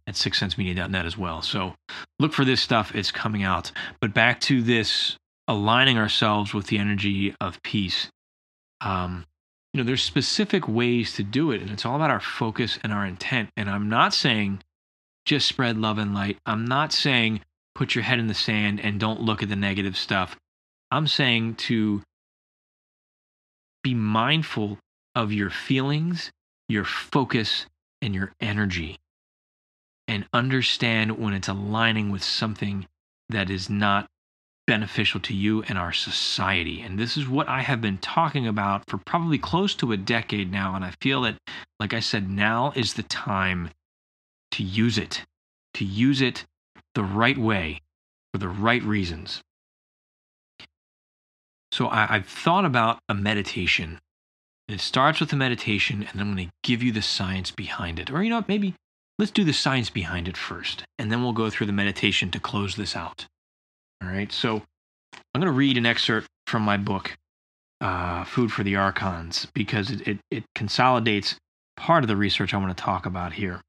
at 0.07 0.15
sixcentsmedia.net 0.15 1.07
as 1.07 1.17
well. 1.17 1.41
So 1.41 1.75
look 2.19 2.35
for 2.35 2.45
this 2.45 2.61
stuff. 2.61 2.95
It's 2.95 3.11
coming 3.11 3.43
out. 3.43 3.73
But 3.99 4.13
back 4.13 4.41
to 4.43 4.61
this 4.61 5.17
aligning 5.47 5.97
ourselves 5.97 6.53
with 6.53 6.67
the 6.67 6.77
energy 6.77 7.35
of 7.41 7.63
peace. 7.63 8.11
Um, 8.83 9.25
you 9.73 9.79
know, 9.79 9.85
there's 9.85 10.03
specific 10.03 10.67
ways 10.67 11.15
to 11.15 11.23
do 11.23 11.51
it, 11.51 11.61
and 11.61 11.71
it's 11.71 11.85
all 11.85 11.97
about 11.97 12.11
our 12.11 12.21
focus 12.21 12.79
and 12.83 12.93
our 12.93 13.05
intent. 13.05 13.51
And 13.57 13.69
I'm 13.69 13.89
not 13.89 14.15
saying 14.15 14.63
just 15.25 15.47
spread 15.47 15.77
love 15.77 15.99
and 15.99 16.15
light. 16.15 16.39
I'm 16.47 16.65
not 16.65 16.93
saying 16.93 17.43
put 17.75 17.95
your 17.95 18.03
head 18.03 18.19
in 18.19 18.27
the 18.27 18.35
sand 18.35 18.81
and 18.81 18.99
don't 18.99 19.21
look 19.21 19.43
at 19.43 19.49
the 19.49 19.57
negative 19.57 19.97
stuff. 19.97 20.37
I'm 20.91 21.07
saying 21.07 21.57
to 21.57 22.03
be 23.85 23.95
mindful 23.95 24.79
of 25.15 25.33
your 25.33 25.51
feelings, 25.51 26.33
your 26.69 26.85
focus, 26.85 27.67
and 28.01 28.15
your 28.15 28.33
energy, 28.41 28.99
and 30.07 30.27
understand 30.33 31.19
when 31.19 31.35
it's 31.35 31.49
aligning 31.49 32.11
with 32.11 32.25
something 32.25 32.87
that 33.29 33.51
is 33.51 33.69
not 33.69 34.09
beneficial 34.69 35.19
to 35.19 35.35
you 35.35 35.63
and 35.63 35.79
our 35.79 35.95
society. 35.95 36.83
And 36.83 36.99
this 36.99 37.17
is 37.17 37.27
what 37.27 37.49
I 37.49 37.63
have 37.63 37.81
been 37.81 37.97
talking 37.97 38.47
about 38.47 38.83
for 38.87 38.99
probably 38.99 39.39
close 39.39 39.75
to 39.77 39.93
a 39.93 39.97
decade 39.97 40.53
now. 40.53 40.77
And 40.77 40.85
I 40.85 40.93
feel 41.01 41.23
that, 41.23 41.39
like 41.81 41.95
I 41.95 42.01
said, 42.01 42.29
now 42.29 42.75
is 42.77 42.93
the 42.93 43.03
time 43.03 43.71
to 44.51 44.63
use 44.63 44.99
it, 44.99 45.25
to 45.73 45.87
use 45.87 46.21
it 46.21 46.45
the 46.95 47.03
right 47.03 47.39
way 47.39 47.81
for 48.31 48.39
the 48.39 48.49
right 48.49 48.83
reasons. 48.83 49.41
So 51.73 51.89
I, 51.89 52.05
have 52.07 52.27
thought 52.27 52.67
about 52.67 52.99
a 53.09 53.15
meditation. 53.15 53.99
It 54.69 54.81
starts 54.81 55.19
with 55.19 55.33
a 55.33 55.37
meditation, 55.37 56.07
and 56.13 56.21
I'm 56.21 56.35
going 56.35 56.49
to 56.49 56.53
give 56.63 56.83
you 56.83 56.93
the 56.93 57.01
science 57.01 57.51
behind 57.51 57.99
it. 57.99 58.11
Or, 58.11 58.23
you 58.23 58.29
know, 58.29 58.45
maybe 58.47 58.75
let's 59.19 59.33
do 59.33 59.45
the 59.45 59.55
science 59.55 59.89
behind 59.89 60.29
it 60.29 60.37
first, 60.37 60.85
and 60.99 61.11
then 61.11 61.23
we'll 61.23 61.33
go 61.33 61.49
through 61.49 61.69
the 61.69 61.73
meditation 61.73 62.31
to 62.33 62.41
close 62.41 62.77
this 62.77 62.95
out. 62.95 63.27
All 64.03 64.09
right. 64.09 64.31
So 64.33 64.63
I'm 65.13 65.41
going 65.41 65.53
to 65.53 65.53
read 65.53 65.77
an 65.77 65.87
excerpt 65.87 66.27
from 66.47 66.63
my 66.63 66.77
book, 66.77 67.17
uh, 67.81 68.25
Food 68.25 68.53
for 68.53 68.63
the 68.63 68.77
Archons, 68.77 69.47
because 69.55 69.91
it, 69.91 70.07
it, 70.07 70.19
it 70.31 70.45
consolidates 70.55 71.37
part 71.77 72.05
of 72.05 72.09
the 72.09 72.17
research 72.17 72.55
I 72.55 72.59
want 72.59 72.77
to 72.77 72.83
talk 72.83 73.07
about 73.07 73.33
here 73.33 73.61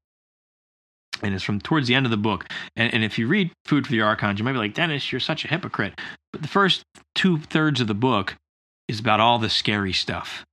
and 1.22 1.34
it's 1.34 1.44
from 1.44 1.60
towards 1.60 1.88
the 1.88 1.94
end 1.94 2.06
of 2.06 2.10
the 2.10 2.16
book. 2.16 2.46
And, 2.76 2.92
and 2.92 3.04
if 3.04 3.18
you 3.18 3.26
read 3.26 3.52
Food 3.64 3.86
for 3.86 3.92
the 3.92 4.00
Archons, 4.00 4.38
you 4.38 4.44
might 4.44 4.52
be 4.52 4.58
like, 4.58 4.74
Dennis, 4.74 5.10
you're 5.10 5.20
such 5.20 5.44
a 5.44 5.48
hypocrite. 5.48 6.00
But 6.32 6.42
the 6.42 6.48
first 6.48 6.84
two 7.14 7.38
thirds 7.38 7.80
of 7.80 7.86
the 7.86 7.94
book 7.94 8.36
is 8.88 9.00
about 9.00 9.20
all 9.20 9.38
the 9.38 9.50
scary 9.50 9.92
stuff. 9.92 10.44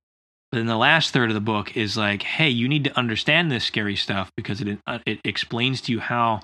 But 0.50 0.58
then 0.58 0.66
the 0.66 0.76
last 0.76 1.12
third 1.12 1.30
of 1.30 1.34
the 1.34 1.40
book 1.40 1.76
is 1.76 1.96
like, 1.96 2.22
hey, 2.22 2.48
you 2.48 2.68
need 2.68 2.84
to 2.84 2.98
understand 2.98 3.50
this 3.50 3.64
scary 3.64 3.96
stuff 3.96 4.30
because 4.36 4.60
it 4.60 4.78
uh, 4.86 4.98
it 5.04 5.20
explains 5.24 5.80
to 5.82 5.92
you 5.92 6.00
how 6.00 6.40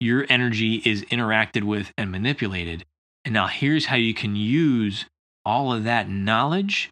your 0.00 0.26
energy 0.28 0.82
is 0.84 1.02
interacted 1.04 1.64
with 1.64 1.92
and 1.96 2.10
manipulated. 2.10 2.84
And 3.24 3.34
now 3.34 3.46
here's 3.46 3.86
how 3.86 3.96
you 3.96 4.14
can 4.14 4.36
use 4.36 5.06
all 5.44 5.72
of 5.72 5.84
that 5.84 6.08
knowledge 6.08 6.90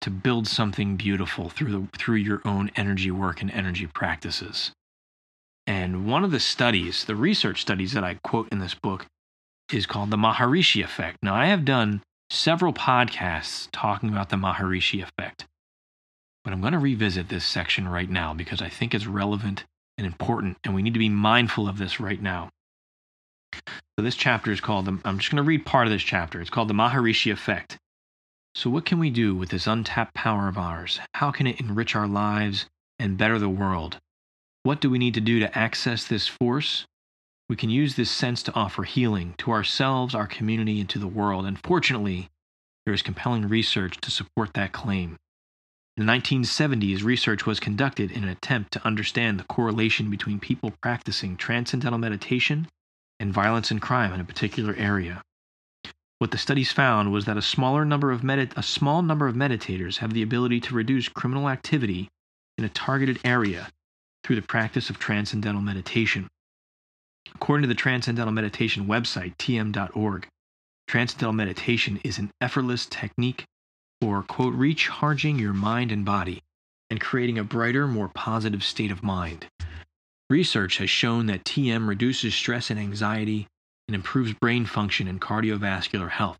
to 0.00 0.10
build 0.10 0.46
something 0.46 0.96
beautiful 0.96 1.48
through 1.48 1.72
the, 1.72 1.98
through 1.98 2.16
your 2.16 2.40
own 2.44 2.70
energy 2.76 3.10
work 3.10 3.40
and 3.40 3.50
energy 3.50 3.86
practices. 3.86 4.72
And 5.66 6.06
one 6.06 6.22
of 6.22 6.30
the 6.30 6.40
studies, 6.40 7.04
the 7.04 7.16
research 7.16 7.60
studies 7.60 7.92
that 7.92 8.04
I 8.04 8.14
quote 8.22 8.48
in 8.52 8.60
this 8.60 8.74
book, 8.74 9.06
is 9.72 9.86
called 9.86 10.10
the 10.10 10.16
Maharishi 10.16 10.84
effect. 10.84 11.18
Now, 11.22 11.34
I 11.34 11.46
have 11.46 11.64
done 11.64 12.02
several 12.30 12.72
podcasts 12.72 13.68
talking 13.72 14.10
about 14.10 14.28
the 14.28 14.36
Maharishi 14.36 15.02
effect, 15.02 15.46
but 16.44 16.52
I'm 16.52 16.60
going 16.60 16.72
to 16.72 16.78
revisit 16.78 17.28
this 17.28 17.44
section 17.44 17.88
right 17.88 18.08
now 18.08 18.32
because 18.32 18.62
I 18.62 18.68
think 18.68 18.94
it's 18.94 19.06
relevant 19.06 19.64
and 19.98 20.06
important, 20.06 20.58
and 20.64 20.74
we 20.74 20.82
need 20.82 20.94
to 20.94 20.98
be 20.98 21.08
mindful 21.08 21.68
of 21.68 21.78
this 21.78 22.00
right 22.00 22.20
now. 22.20 22.50
So, 23.52 24.02
this 24.02 24.16
chapter 24.16 24.52
is 24.52 24.60
called, 24.60 24.88
I'm 24.88 25.18
just 25.18 25.30
going 25.30 25.42
to 25.42 25.48
read 25.48 25.64
part 25.64 25.86
of 25.86 25.92
this 25.92 26.02
chapter. 26.02 26.40
It's 26.40 26.50
called 26.50 26.68
the 26.68 26.74
Maharishi 26.74 27.32
effect. 27.32 27.78
So, 28.54 28.70
what 28.70 28.84
can 28.84 28.98
we 28.98 29.10
do 29.10 29.34
with 29.34 29.50
this 29.50 29.66
untapped 29.66 30.14
power 30.14 30.48
of 30.48 30.58
ours? 30.58 31.00
How 31.14 31.30
can 31.30 31.46
it 31.46 31.60
enrich 31.60 31.94
our 31.94 32.06
lives 32.06 32.66
and 32.98 33.18
better 33.18 33.38
the 33.38 33.48
world? 33.48 33.98
What 34.62 34.80
do 34.80 34.90
we 34.90 34.98
need 34.98 35.14
to 35.14 35.20
do 35.20 35.38
to 35.40 35.58
access 35.58 36.04
this 36.06 36.26
force? 36.26 36.86
We 37.48 37.56
can 37.56 37.70
use 37.70 37.94
this 37.94 38.10
sense 38.10 38.42
to 38.44 38.54
offer 38.54 38.82
healing 38.82 39.34
to 39.38 39.52
ourselves, 39.52 40.14
our 40.14 40.26
community, 40.26 40.80
and 40.80 40.88
to 40.90 40.98
the 40.98 41.06
world. 41.06 41.46
And 41.46 41.58
fortunately, 41.58 42.28
there 42.84 42.94
is 42.94 43.02
compelling 43.02 43.48
research 43.48 43.98
to 44.00 44.10
support 44.10 44.54
that 44.54 44.72
claim. 44.72 45.16
In 45.96 46.04
the 46.04 46.12
1970s, 46.12 47.02
research 47.02 47.46
was 47.46 47.58
conducted 47.58 48.10
in 48.10 48.22
an 48.22 48.28
attempt 48.28 48.72
to 48.72 48.86
understand 48.86 49.40
the 49.40 49.44
correlation 49.44 50.10
between 50.10 50.38
people 50.38 50.74
practicing 50.82 51.38
transcendental 51.38 51.98
meditation 51.98 52.68
and 53.18 53.32
violence 53.32 53.70
and 53.70 53.80
crime 53.80 54.12
in 54.12 54.20
a 54.20 54.24
particular 54.24 54.74
area. 54.74 55.22
What 56.18 56.32
the 56.32 56.38
studies 56.38 56.70
found 56.70 57.12
was 57.12 57.24
that 57.24 57.38
a 57.38 57.42
smaller 57.42 57.86
number 57.86 58.10
of 58.10 58.20
medit- 58.20 58.56
a 58.58 58.62
small 58.62 59.00
number 59.00 59.26
of 59.26 59.34
meditators 59.34 59.98
have 59.98 60.12
the 60.12 60.22
ability 60.22 60.60
to 60.60 60.74
reduce 60.74 61.08
criminal 61.08 61.48
activity 61.48 62.08
in 62.58 62.64
a 62.64 62.68
targeted 62.68 63.18
area 63.24 63.70
through 64.22 64.36
the 64.36 64.42
practice 64.42 64.90
of 64.90 64.98
transcendental 64.98 65.62
meditation. 65.62 66.28
According 67.34 67.62
to 67.62 67.68
the 67.68 67.74
Transcendental 67.74 68.32
Meditation 68.32 68.86
website, 68.86 69.36
tm.org, 69.36 70.28
transcendental 70.86 71.32
meditation 71.32 72.00
is 72.04 72.18
an 72.18 72.30
effortless 72.40 72.84
technique 72.86 73.46
for, 74.00 74.22
quote, 74.22 74.54
recharging 74.54 75.38
your 75.38 75.52
mind 75.52 75.90
and 75.90 76.04
body 76.04 76.42
and 76.90 77.00
creating 77.00 77.38
a 77.38 77.44
brighter, 77.44 77.86
more 77.86 78.08
positive 78.08 78.62
state 78.62 78.90
of 78.90 79.02
mind. 79.02 79.46
Research 80.28 80.78
has 80.78 80.90
shown 80.90 81.26
that 81.26 81.44
TM 81.44 81.88
reduces 81.88 82.34
stress 82.34 82.70
and 82.70 82.78
anxiety 82.78 83.46
and 83.88 83.94
improves 83.94 84.32
brain 84.32 84.66
function 84.66 85.08
and 85.08 85.20
cardiovascular 85.20 86.10
health. 86.10 86.38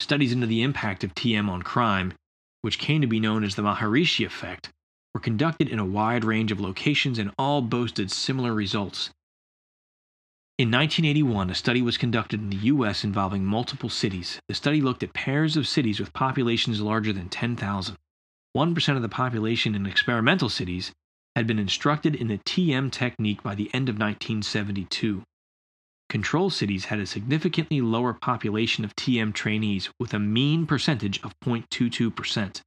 Studies 0.00 0.32
into 0.32 0.46
the 0.46 0.62
impact 0.62 1.04
of 1.04 1.14
TM 1.14 1.48
on 1.48 1.62
crime, 1.62 2.14
which 2.62 2.78
came 2.78 3.00
to 3.00 3.06
be 3.06 3.20
known 3.20 3.44
as 3.44 3.54
the 3.54 3.62
Maharishi 3.62 4.24
effect, 4.24 4.70
were 5.14 5.20
conducted 5.20 5.68
in 5.68 5.78
a 5.78 5.84
wide 5.84 6.24
range 6.24 6.52
of 6.52 6.60
locations 6.60 7.18
and 7.18 7.32
all 7.38 7.62
boasted 7.62 8.10
similar 8.10 8.54
results. 8.54 9.10
In 10.60 10.70
1981, 10.70 11.48
a 11.48 11.54
study 11.54 11.80
was 11.80 11.96
conducted 11.96 12.38
in 12.38 12.50
the 12.50 12.66
U.S. 12.66 13.02
involving 13.02 13.46
multiple 13.46 13.88
cities. 13.88 14.38
The 14.46 14.54
study 14.54 14.82
looked 14.82 15.02
at 15.02 15.14
pairs 15.14 15.56
of 15.56 15.66
cities 15.66 15.98
with 15.98 16.12
populations 16.12 16.82
larger 16.82 17.14
than 17.14 17.30
10,000. 17.30 17.96
1% 18.54 18.96
of 18.96 19.00
the 19.00 19.08
population 19.08 19.74
in 19.74 19.86
experimental 19.86 20.50
cities 20.50 20.92
had 21.34 21.46
been 21.46 21.58
instructed 21.58 22.14
in 22.14 22.28
the 22.28 22.36
TM 22.36 22.92
technique 22.92 23.42
by 23.42 23.54
the 23.54 23.70
end 23.72 23.88
of 23.88 23.94
1972. 23.94 25.22
Control 26.10 26.50
cities 26.50 26.84
had 26.84 26.98
a 26.98 27.06
significantly 27.06 27.80
lower 27.80 28.12
population 28.12 28.84
of 28.84 28.94
TM 28.96 29.32
trainees 29.32 29.88
with 29.98 30.12
a 30.12 30.18
mean 30.18 30.66
percentage 30.66 31.22
of 31.22 31.32
0.22%. 31.40 32.60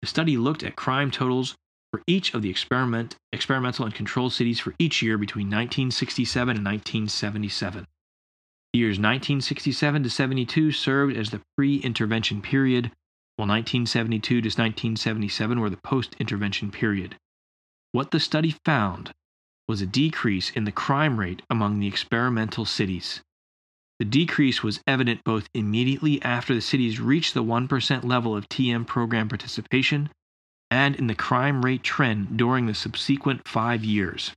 The 0.00 0.08
study 0.08 0.38
looked 0.38 0.62
at 0.62 0.74
crime 0.74 1.10
totals 1.10 1.54
for 1.94 2.02
each 2.08 2.34
of 2.34 2.42
the 2.42 2.50
experiment, 2.50 3.14
experimental 3.32 3.84
and 3.84 3.94
control 3.94 4.28
cities 4.28 4.58
for 4.58 4.74
each 4.80 5.00
year 5.00 5.16
between 5.16 5.46
1967 5.46 6.56
and 6.56 6.66
1977. 6.66 7.86
The 8.72 8.78
years 8.80 8.98
1967 8.98 10.02
to 10.02 10.10
72 10.10 10.72
served 10.72 11.16
as 11.16 11.30
the 11.30 11.40
pre 11.56 11.76
intervention 11.76 12.42
period, 12.42 12.86
while 13.36 13.46
1972 13.46 14.40
to 14.40 14.48
1977 14.48 15.60
were 15.60 15.70
the 15.70 15.76
post 15.76 16.16
intervention 16.18 16.72
period. 16.72 17.14
What 17.92 18.10
the 18.10 18.18
study 18.18 18.56
found 18.64 19.12
was 19.68 19.80
a 19.80 19.86
decrease 19.86 20.50
in 20.50 20.64
the 20.64 20.72
crime 20.72 21.20
rate 21.20 21.42
among 21.48 21.78
the 21.78 21.86
experimental 21.86 22.64
cities. 22.64 23.20
The 24.00 24.04
decrease 24.04 24.64
was 24.64 24.82
evident 24.88 25.22
both 25.22 25.48
immediately 25.54 26.20
after 26.22 26.56
the 26.56 26.60
cities 26.60 26.98
reached 26.98 27.34
the 27.34 27.44
1% 27.44 28.02
level 28.02 28.36
of 28.36 28.48
TM 28.48 28.84
program 28.84 29.28
participation 29.28 30.10
and 30.74 30.96
in 30.96 31.06
the 31.06 31.14
crime 31.14 31.64
rate 31.64 31.84
trend 31.84 32.36
during 32.36 32.66
the 32.66 32.74
subsequent 32.74 33.46
five 33.46 33.84
years. 33.84 34.32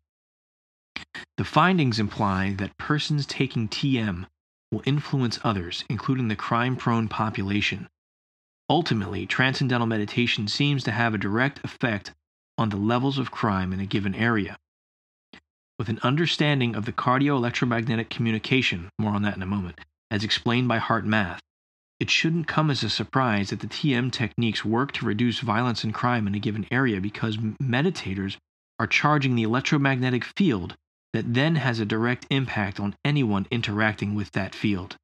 The 1.37 1.43
findings 1.43 1.99
imply 1.99 2.53
that 2.59 2.77
persons 2.77 3.25
taking 3.25 3.67
TM 3.67 4.27
will 4.71 4.83
influence 4.85 5.39
others, 5.43 5.83
including 5.89 6.27
the 6.27 6.35
crime 6.35 6.75
prone 6.75 7.07
population. 7.07 7.87
Ultimately, 8.69 9.25
transcendental 9.25 9.87
meditation 9.87 10.47
seems 10.47 10.83
to 10.83 10.91
have 10.91 11.15
a 11.15 11.17
direct 11.17 11.59
effect 11.65 12.13
on 12.55 12.69
the 12.69 12.77
levels 12.77 13.17
of 13.17 13.31
crime 13.31 13.73
in 13.73 13.79
a 13.79 13.87
given 13.87 14.13
area. 14.13 14.57
With 15.79 15.89
an 15.89 15.99
understanding 16.03 16.75
of 16.75 16.85
the 16.85 16.93
cardio-electromagnetic 16.93 18.11
communication, 18.11 18.89
more 18.99 19.13
on 19.13 19.23
that 19.23 19.37
in 19.37 19.41
a 19.41 19.47
moment, 19.47 19.79
as 20.11 20.23
explained 20.23 20.67
by 20.67 20.77
HeartMath, 20.77 21.39
it 21.99 22.09
shouldn't 22.09 22.47
come 22.47 22.69
as 22.69 22.83
a 22.83 22.89
surprise 22.89 23.49
that 23.49 23.59
the 23.59 23.67
TM 23.67 24.11
techniques 24.11 24.63
work 24.63 24.91
to 24.93 25.05
reduce 25.05 25.39
violence 25.39 25.83
and 25.83 25.93
crime 25.93 26.27
in 26.27 26.35
a 26.35 26.39
given 26.39 26.67
area 26.71 27.01
because 27.01 27.37
meditators 27.37 28.37
are 28.79 28.87
charging 28.87 29.35
the 29.35 29.43
electromagnetic 29.43 30.23
field 30.23 30.75
that 31.13 31.33
then 31.33 31.55
has 31.55 31.79
a 31.79 31.85
direct 31.85 32.27
impact 32.29 32.79
on 32.79 32.95
anyone 33.03 33.47
interacting 33.49 34.13
with 34.13 34.31
that 34.33 34.53
field. 34.53 34.95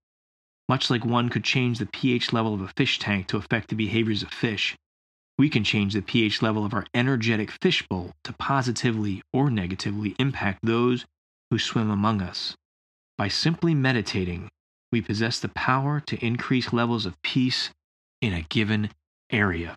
Much 0.70 0.90
like 0.90 1.04
one 1.04 1.30
could 1.30 1.44
change 1.44 1.80
the 1.80 1.86
pH 1.88 2.32
level 2.32 2.54
of 2.54 2.62
a 2.62 2.68
fish 2.68 3.00
tank 3.00 3.28
to 3.28 3.38
affect 3.38 3.70
the 3.70 3.76
behaviors 3.76 4.22
of 4.22 4.30
fish, 4.30 4.76
we 5.38 5.50
can 5.50 5.64
change 5.64 5.94
the 5.94 6.02
pH 6.02 6.42
level 6.42 6.64
of 6.64 6.74
our 6.74 6.86
energetic 6.94 7.50
fishbowl 7.62 8.12
to 8.24 8.34
positively 8.34 9.22
or 9.34 9.50
negatively 9.50 10.16
impact 10.20 10.60
those 10.62 11.06
who 11.50 11.58
swim 11.58 11.90
among 11.90 12.22
us. 12.22 12.56
By 13.18 13.30
simply 13.30 13.74
meditating, 13.74 14.50
we 14.94 15.02
possess 15.02 15.40
the 15.40 15.50
power 15.50 16.00
to 16.00 16.24
increase 16.24 16.72
levels 16.72 17.08
of 17.08 17.20
peace 17.24 17.72
in 18.22 18.32
a 18.32 18.44
given 18.44 18.92
area. 19.32 19.76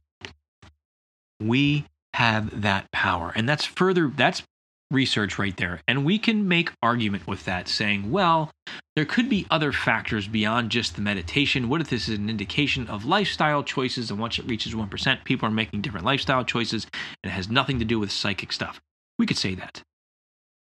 We 1.40 1.86
have 2.12 2.60
that 2.60 2.92
power. 2.92 3.32
And 3.34 3.48
that's 3.48 3.64
further, 3.64 4.12
that's 4.14 4.42
research 4.90 5.38
right 5.38 5.56
there. 5.56 5.80
And 5.88 6.04
we 6.04 6.18
can 6.18 6.46
make 6.46 6.70
argument 6.82 7.26
with 7.26 7.46
that 7.46 7.66
saying, 7.66 8.10
well, 8.12 8.50
there 8.94 9.06
could 9.06 9.30
be 9.30 9.46
other 9.50 9.72
factors 9.72 10.28
beyond 10.28 10.70
just 10.70 10.96
the 10.96 11.02
meditation. 11.02 11.70
What 11.70 11.80
if 11.80 11.88
this 11.88 12.10
is 12.10 12.18
an 12.18 12.28
indication 12.28 12.86
of 12.86 13.06
lifestyle 13.06 13.62
choices 13.62 14.10
and 14.10 14.20
once 14.20 14.38
it 14.38 14.46
reaches 14.46 14.74
1%, 14.74 15.24
people 15.24 15.48
are 15.48 15.52
making 15.52 15.80
different 15.80 16.04
lifestyle 16.04 16.44
choices 16.44 16.86
and 17.24 17.30
it 17.30 17.34
has 17.34 17.48
nothing 17.48 17.78
to 17.78 17.86
do 17.86 17.98
with 17.98 18.12
psychic 18.12 18.52
stuff? 18.52 18.82
We 19.18 19.24
could 19.24 19.38
say 19.38 19.54
that. 19.54 19.82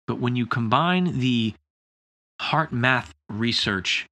But 0.05 0.19
when 0.19 0.35
you 0.35 0.45
combine 0.45 1.19
the 1.19 1.55
HeartMath 2.39 3.09
research, 3.29 4.07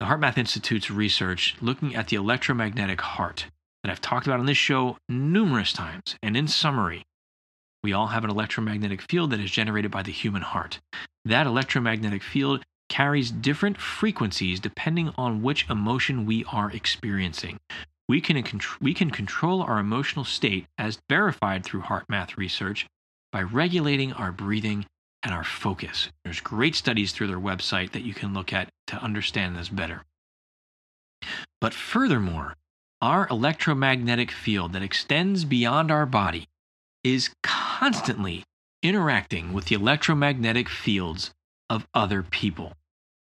the 0.00 0.06
HeartMath 0.06 0.38
Institute's 0.38 0.90
research 0.90 1.56
looking 1.60 1.94
at 1.94 2.08
the 2.08 2.16
electromagnetic 2.16 3.02
heart 3.02 3.46
that 3.84 3.90
I've 3.90 4.00
talked 4.00 4.26
about 4.26 4.40
on 4.40 4.46
this 4.46 4.56
show 4.56 4.96
numerous 5.10 5.74
times, 5.74 6.16
and 6.22 6.36
in 6.36 6.48
summary, 6.48 7.04
we 7.82 7.92
all 7.92 8.08
have 8.08 8.24
an 8.24 8.30
electromagnetic 8.30 9.02
field 9.02 9.30
that 9.30 9.40
is 9.40 9.50
generated 9.50 9.90
by 9.90 10.02
the 10.02 10.12
human 10.12 10.42
heart. 10.42 10.80
That 11.26 11.46
electromagnetic 11.46 12.22
field 12.22 12.62
carries 12.88 13.30
different 13.30 13.78
frequencies 13.78 14.58
depending 14.58 15.12
on 15.16 15.42
which 15.42 15.68
emotion 15.68 16.26
we 16.26 16.44
are 16.50 16.70
experiencing. 16.70 17.58
We 18.08 18.20
can, 18.20 18.42
we 18.80 18.94
can 18.94 19.10
control 19.10 19.62
our 19.62 19.78
emotional 19.78 20.24
state, 20.24 20.66
as 20.78 20.98
verified 21.08 21.62
through 21.62 21.82
HeartMath 21.82 22.36
research, 22.36 22.86
by 23.32 23.42
regulating 23.42 24.12
our 24.14 24.32
breathing 24.32 24.86
and 25.22 25.34
our 25.34 25.44
focus. 25.44 26.08
There's 26.24 26.40
great 26.40 26.74
studies 26.74 27.12
through 27.12 27.26
their 27.26 27.40
website 27.40 27.92
that 27.92 28.04
you 28.04 28.14
can 28.14 28.34
look 28.34 28.52
at 28.52 28.68
to 28.88 28.96
understand 28.96 29.56
this 29.56 29.68
better. 29.68 30.04
But 31.60 31.74
furthermore, 31.74 32.54
our 33.02 33.28
electromagnetic 33.28 34.30
field 34.30 34.72
that 34.72 34.82
extends 34.82 35.44
beyond 35.44 35.90
our 35.90 36.06
body 36.06 36.46
is 37.02 37.30
constantly 37.42 38.44
interacting 38.82 39.52
with 39.52 39.66
the 39.66 39.74
electromagnetic 39.74 40.68
fields 40.68 41.30
of 41.68 41.86
other 41.94 42.22
people. 42.22 42.72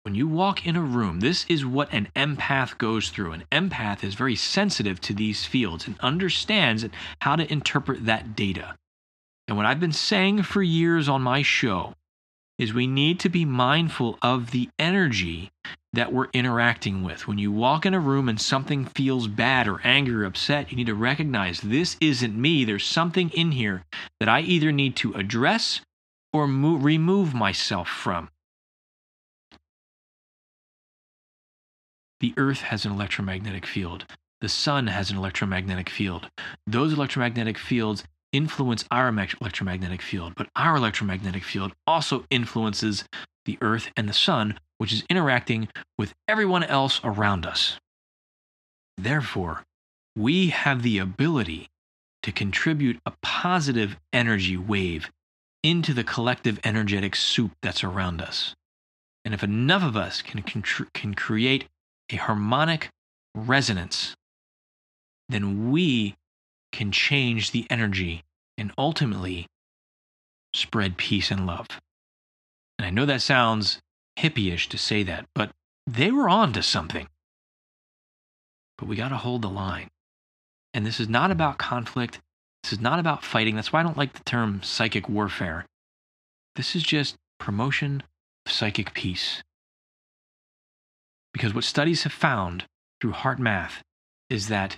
When 0.03 0.15
you 0.15 0.27
walk 0.27 0.65
in 0.65 0.77
a 0.77 0.81
room, 0.81 1.19
this 1.19 1.45
is 1.49 1.65
what 1.65 1.91
an 1.91 2.07
empath 2.15 2.77
goes 2.77 3.09
through. 3.09 3.33
An 3.33 3.43
empath 3.51 4.05
is 4.05 4.15
very 4.15 4.37
sensitive 4.37 5.01
to 5.01 5.13
these 5.13 5.45
fields 5.45 5.85
and 5.85 5.99
understands 5.99 6.85
how 7.19 7.35
to 7.35 7.51
interpret 7.51 8.05
that 8.05 8.35
data. 8.35 8.75
And 9.47 9.55
what 9.55 9.65
I've 9.65 9.79
been 9.79 9.93
saying 9.93 10.43
for 10.43 10.61
years 10.61 11.07
on 11.07 11.21
my 11.21 11.41
show 11.41 11.95
is 12.57 12.73
we 12.73 12.87
need 12.87 13.19
to 13.19 13.29
be 13.29 13.45
mindful 13.45 14.17
of 14.21 14.51
the 14.51 14.69
energy 14.79 15.51
that 15.93 16.11
we're 16.11 16.27
interacting 16.33 17.03
with. 17.03 17.27
When 17.27 17.37
you 17.37 17.51
walk 17.51 17.85
in 17.85 17.93
a 17.93 17.99
room 17.99 18.27
and 18.27 18.41
something 18.41 18.85
feels 18.85 19.27
bad 19.27 19.67
or 19.67 19.79
angry 19.83 20.15
or 20.15 20.25
upset, 20.25 20.71
you 20.71 20.77
need 20.77 20.87
to 20.87 20.95
recognize 20.95 21.61
this 21.61 21.97
isn't 22.01 22.35
me. 22.35 22.65
There's 22.65 22.85
something 22.85 23.29
in 23.29 23.51
here 23.51 23.83
that 24.19 24.29
I 24.29 24.41
either 24.41 24.71
need 24.71 24.95
to 24.97 25.13
address 25.13 25.81
or 26.33 26.47
mo- 26.47 26.75
remove 26.75 27.33
myself 27.33 27.87
from. 27.87 28.29
The 32.19 32.33
earth 32.37 32.61
has 32.61 32.85
an 32.85 32.91
electromagnetic 32.91 33.65
field. 33.65 34.05
The 34.41 34.49
sun 34.49 34.87
has 34.87 35.09
an 35.09 35.17
electromagnetic 35.17 35.89
field. 35.89 36.29
Those 36.65 36.93
electromagnetic 36.93 37.57
fields 37.57 38.03
influence 38.37 38.85
our 38.91 39.09
electromagnetic 39.09 40.01
field, 40.01 40.33
but 40.35 40.47
our 40.55 40.75
electromagnetic 40.75 41.43
field 41.43 41.73
also 41.87 42.23
influences 42.29 43.03
the 43.45 43.57
earth 43.61 43.89
and 43.97 44.07
the 44.07 44.13
sun, 44.13 44.59
which 44.77 44.93
is 44.93 45.03
interacting 45.09 45.67
with 45.97 46.13
everyone 46.27 46.63
else 46.63 47.01
around 47.03 47.47
us. 47.47 47.79
Therefore, 48.95 49.63
we 50.15 50.49
have 50.49 50.83
the 50.83 50.99
ability 50.99 51.69
to 52.21 52.31
contribute 52.31 52.99
a 53.05 53.13
positive 53.23 53.97
energy 54.13 54.55
wave 54.55 55.09
into 55.63 55.93
the 55.93 56.03
collective 56.03 56.59
energetic 56.63 57.15
soup 57.15 57.51
that's 57.63 57.83
around 57.83 58.21
us. 58.21 58.55
And 59.25 59.33
if 59.33 59.43
enough 59.43 59.83
of 59.83 59.97
us 59.97 60.21
can, 60.21 60.43
can 60.43 61.13
create 61.15 61.65
a 62.11 62.17
harmonic 62.17 62.89
resonance, 63.33 64.15
then 65.27 65.71
we 65.71 66.15
can 66.71 66.91
change 66.91 67.51
the 67.51 67.65
energy 67.69 68.23
and 68.57 68.71
ultimately 68.77 69.47
spread 70.53 70.97
peace 70.97 71.31
and 71.31 71.45
love. 71.45 71.67
And 72.79 72.85
I 72.85 72.89
know 72.89 73.05
that 73.05 73.21
sounds 73.21 73.79
hippie-ish 74.19 74.69
to 74.69 74.77
say 74.77 75.03
that, 75.03 75.25
but 75.35 75.51
they 75.85 76.11
were 76.11 76.29
on 76.29 76.53
to 76.53 76.63
something. 76.63 77.07
But 78.77 78.87
we 78.87 78.95
got 78.95 79.09
to 79.09 79.17
hold 79.17 79.41
the 79.41 79.49
line. 79.49 79.89
And 80.73 80.85
this 80.85 80.99
is 80.99 81.09
not 81.09 81.31
about 81.31 81.57
conflict. 81.57 82.19
This 82.63 82.73
is 82.73 82.79
not 82.79 82.99
about 82.99 83.23
fighting. 83.23 83.55
That's 83.55 83.71
why 83.71 83.79
I 83.79 83.83
don't 83.83 83.97
like 83.97 84.13
the 84.13 84.23
term 84.23 84.61
psychic 84.63 85.07
warfare. 85.09 85.65
This 86.55 86.75
is 86.75 86.83
just 86.83 87.15
promotion 87.39 88.03
of 88.45 88.51
psychic 88.51 88.93
peace. 88.93 89.43
Because 91.33 91.53
what 91.53 91.63
studies 91.63 92.03
have 92.03 92.13
found 92.13 92.65
through 92.99 93.13
HeartMath 93.13 93.81
is 94.29 94.47
that 94.47 94.77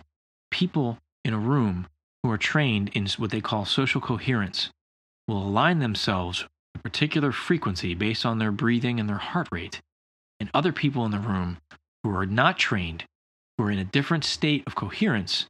people 0.51 0.97
in 1.23 1.33
a 1.33 1.39
room 1.39 1.87
who 2.23 2.31
are 2.31 2.37
trained 2.37 2.89
in 2.93 3.07
what 3.17 3.31
they 3.31 3.41
call 3.41 3.65
social 3.65 4.01
coherence 4.01 4.69
will 5.27 5.41
align 5.41 5.79
themselves 5.79 6.43
with 6.73 6.79
a 6.79 6.83
particular 6.83 7.31
frequency 7.31 7.93
based 7.93 8.25
on 8.25 8.39
their 8.39 8.51
breathing 8.51 8.99
and 8.99 9.09
their 9.09 9.17
heart 9.17 9.47
rate. 9.51 9.79
And 10.39 10.49
other 10.53 10.71
people 10.71 11.05
in 11.05 11.11
the 11.11 11.19
room 11.19 11.57
who 12.03 12.15
are 12.15 12.25
not 12.25 12.57
trained, 12.57 13.05
who 13.57 13.65
are 13.65 13.71
in 13.71 13.79
a 13.79 13.83
different 13.83 14.23
state 14.23 14.63
of 14.65 14.75
coherence, 14.75 15.47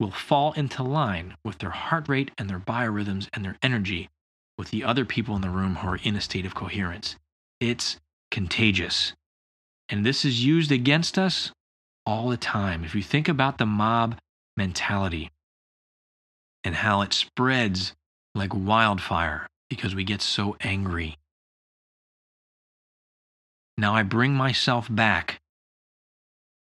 will 0.00 0.10
fall 0.10 0.52
into 0.52 0.82
line 0.82 1.36
with 1.44 1.58
their 1.58 1.70
heart 1.70 2.08
rate 2.08 2.30
and 2.38 2.48
their 2.48 2.60
biorhythms 2.60 3.28
and 3.32 3.44
their 3.44 3.56
energy 3.62 4.08
with 4.56 4.70
the 4.70 4.84
other 4.84 5.04
people 5.04 5.34
in 5.36 5.42
the 5.42 5.50
room 5.50 5.76
who 5.76 5.88
are 5.88 6.00
in 6.02 6.16
a 6.16 6.20
state 6.20 6.46
of 6.46 6.54
coherence. 6.54 7.16
It's 7.60 7.98
contagious. 8.30 9.12
And 9.88 10.04
this 10.04 10.24
is 10.24 10.44
used 10.44 10.70
against 10.70 11.18
us 11.18 11.52
all 12.04 12.28
the 12.28 12.36
time. 12.36 12.84
If 12.84 12.94
you 12.94 13.02
think 13.02 13.28
about 13.28 13.58
the 13.58 13.66
mob 13.66 14.16
mentality 14.56 15.30
and 16.64 16.74
how 16.74 17.00
it 17.02 17.12
spreads 17.12 17.94
like 18.34 18.54
wildfire 18.54 19.46
because 19.70 19.94
we 19.94 20.04
get 20.04 20.22
so 20.22 20.56
angry. 20.60 21.16
Now 23.76 23.94
I 23.94 24.02
bring 24.02 24.34
myself 24.34 24.88
back 24.90 25.40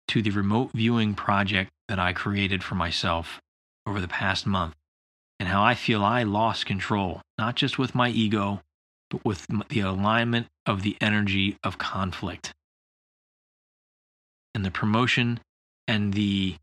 to 0.09 0.21
the 0.21 0.31
remote 0.31 0.71
viewing 0.73 1.13
project 1.13 1.71
that 1.87 1.99
I 1.99 2.13
created 2.13 2.63
for 2.63 2.75
myself 2.75 3.39
over 3.85 3.99
the 3.99 4.07
past 4.07 4.45
month 4.45 4.75
and 5.39 5.49
how 5.49 5.63
I 5.63 5.73
feel 5.73 6.03
I 6.03 6.23
lost 6.23 6.65
control, 6.65 7.21
not 7.37 7.55
just 7.55 7.79
with 7.79 7.95
my 7.95 8.09
ego, 8.09 8.61
but 9.09 9.25
with 9.25 9.47
the 9.69 9.79
alignment 9.79 10.47
of 10.65 10.83
the 10.83 10.95
energy 11.01 11.57
of 11.63 11.77
conflict 11.77 12.53
and 14.53 14.65
the 14.65 14.71
promotion 14.71 15.39
and 15.87 16.13
the 16.13 16.55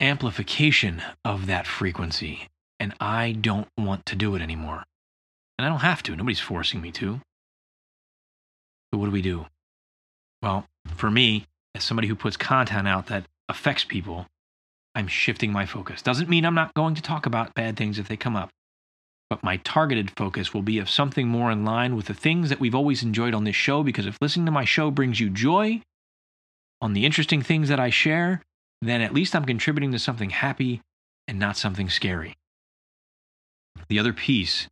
amplification 0.00 1.02
of 1.24 1.46
that 1.46 1.66
frequency. 1.66 2.48
And 2.80 2.94
I 3.00 3.32
don't 3.32 3.68
want 3.78 4.06
to 4.06 4.16
do 4.16 4.34
it 4.34 4.42
anymore. 4.42 4.84
And 5.58 5.66
I 5.66 5.68
don't 5.68 5.80
have 5.80 6.02
to. 6.04 6.16
Nobody's 6.16 6.40
forcing 6.40 6.80
me 6.80 6.90
to. 6.92 7.20
But 8.90 8.98
what 8.98 9.06
do 9.06 9.12
we 9.12 9.22
do? 9.22 9.46
Well, 10.42 10.66
for 10.96 11.10
me, 11.10 11.46
as 11.74 11.84
somebody 11.84 12.08
who 12.08 12.14
puts 12.14 12.36
content 12.36 12.86
out 12.86 13.06
that 13.06 13.26
affects 13.48 13.84
people, 13.84 14.26
I'm 14.94 15.08
shifting 15.08 15.52
my 15.52 15.66
focus. 15.66 16.02
Doesn't 16.02 16.28
mean 16.28 16.44
I'm 16.44 16.54
not 16.54 16.74
going 16.74 16.94
to 16.94 17.02
talk 17.02 17.26
about 17.26 17.54
bad 17.54 17.76
things 17.76 17.98
if 17.98 18.08
they 18.08 18.16
come 18.16 18.36
up, 18.36 18.50
but 19.30 19.42
my 19.42 19.56
targeted 19.58 20.12
focus 20.16 20.54
will 20.54 20.62
be 20.62 20.78
of 20.78 20.90
something 20.90 21.26
more 21.26 21.50
in 21.50 21.64
line 21.64 21.96
with 21.96 22.06
the 22.06 22.14
things 22.14 22.48
that 22.50 22.60
we've 22.60 22.74
always 22.74 23.02
enjoyed 23.02 23.34
on 23.34 23.44
this 23.44 23.56
show. 23.56 23.82
Because 23.82 24.06
if 24.06 24.18
listening 24.20 24.46
to 24.46 24.52
my 24.52 24.64
show 24.64 24.90
brings 24.90 25.18
you 25.18 25.30
joy 25.30 25.82
on 26.80 26.92
the 26.92 27.06
interesting 27.06 27.42
things 27.42 27.68
that 27.68 27.80
I 27.80 27.90
share, 27.90 28.42
then 28.82 29.00
at 29.00 29.14
least 29.14 29.34
I'm 29.34 29.44
contributing 29.44 29.92
to 29.92 29.98
something 29.98 30.30
happy 30.30 30.82
and 31.26 31.38
not 31.38 31.56
something 31.56 31.88
scary. 31.88 32.34
The 33.88 33.98
other 33.98 34.12
piece 34.12 34.68